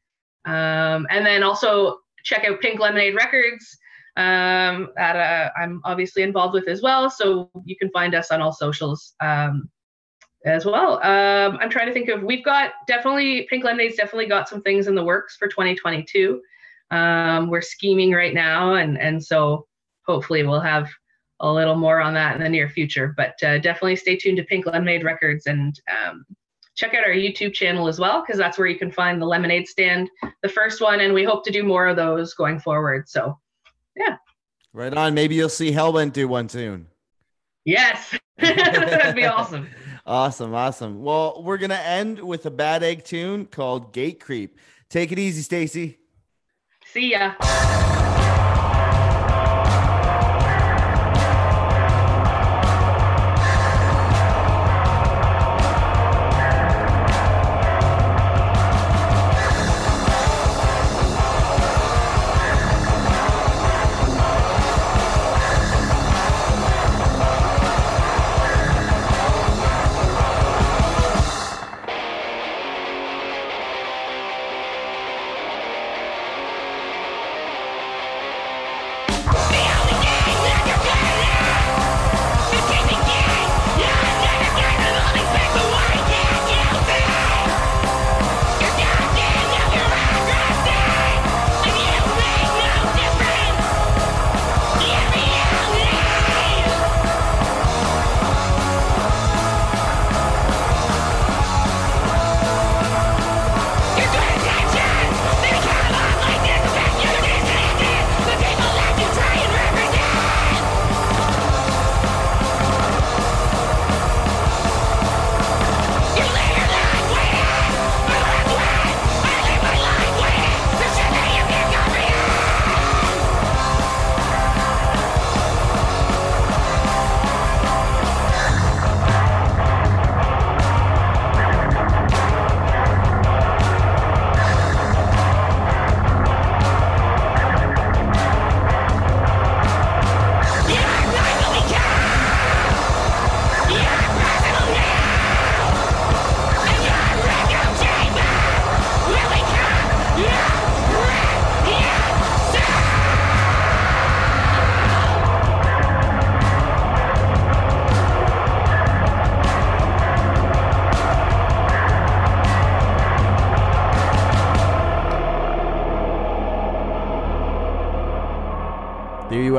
[0.45, 3.79] Um, and then also check out Pink Lemonade Records
[4.17, 7.09] um, that uh, I'm obviously involved with as well.
[7.09, 9.71] So you can find us on all socials um,
[10.45, 10.95] as well.
[11.05, 14.89] Um, I'm trying to think of, we've got definitely, Pink Lemonade's definitely got some things
[14.89, 16.41] in the works for 2022.
[16.93, 18.75] Um, we're scheming right now.
[18.75, 19.67] And, and so
[20.07, 20.91] hopefully we'll have
[21.41, 23.15] a little more on that in the near future.
[23.17, 26.25] But uh, definitely stay tuned to Pink Lemonade Records and um,
[26.77, 29.67] check out our YouTube channel as well, because that's where you can find the lemonade
[29.67, 30.09] stand,
[30.43, 33.09] the first one, and we hope to do more of those going forward.
[33.09, 33.39] So,
[33.97, 34.17] yeah.
[34.73, 35.15] Right on.
[35.15, 36.87] Maybe you'll see Hellbent do one soon.
[37.65, 39.69] Yes, that'd be awesome.
[40.05, 41.05] Awesome, awesome.
[41.05, 44.59] Well, we're gonna end with a bad egg tune called Gate Creep.
[44.91, 45.99] Take it easy, Stacy.
[46.93, 47.37] See ya.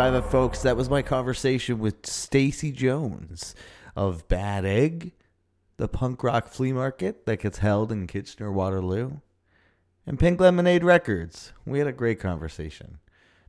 [0.03, 0.61] Have it, folks.
[0.63, 3.55] That was my conversation with Stacy Jones
[3.95, 5.13] of Bad Egg,
[5.77, 9.21] the punk rock flea market that gets held in Kitchener Waterloo,
[10.05, 11.53] and Pink Lemonade Records.
[11.65, 12.99] We had a great conversation.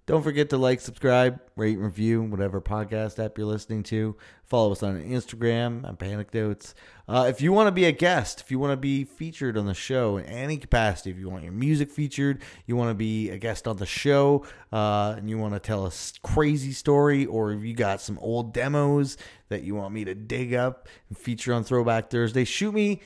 [0.06, 4.14] Don't forget to like, subscribe, rate, and review whatever podcast app you're listening to.
[4.44, 6.74] Follow us on Instagram at Bandecdotes.
[7.08, 9.64] Uh, if you want to be a guest, if you want to be featured on
[9.64, 13.30] the show in any capacity, if you want your music featured, you want to be
[13.30, 14.44] a guest on the show,
[14.74, 18.52] uh, and you want to tell a crazy story, or if you got some old
[18.52, 19.16] demos
[19.48, 23.00] that you want me to dig up and feature on Throwback Thursday, shoot me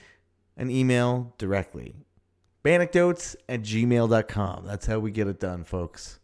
[0.57, 1.95] an email directly.
[2.65, 4.67] Bandecdotes at gmail.com.
[4.67, 6.19] That's how we get it done, folks.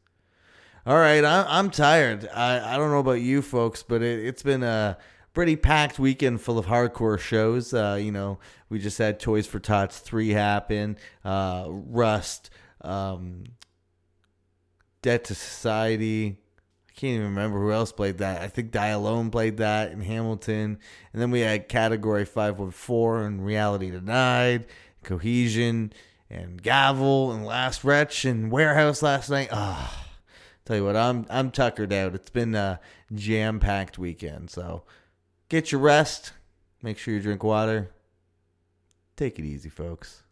[0.87, 2.29] All right, I, I'm tired.
[2.29, 4.99] I, I don't know about you folks, but it, it's been a
[5.33, 7.73] pretty packed weekend full of hardcore shows.
[7.73, 8.39] Uh, you know,
[8.69, 12.51] we just had Toys for Tots 3 happen, uh, Rust,
[12.83, 13.45] um,
[15.01, 16.37] Debt to Society.
[16.87, 18.43] I can't even remember who else played that.
[18.43, 20.79] I think Die Alone played that in Hamilton.
[21.15, 24.67] And then we had Category 514 and Reality Denied,
[25.03, 25.95] Cohesion,
[26.29, 29.49] and Gavel, and Last Wretch, and Warehouse last night.
[29.51, 30.04] Ah.
[30.65, 32.15] Tell you what, I'm I'm tuckered out.
[32.15, 32.81] It's been a
[33.15, 34.85] jam packed weekend, so
[35.49, 36.33] get your rest.
[36.83, 37.91] Make sure you drink water.
[39.17, 40.24] Take it easy, folks.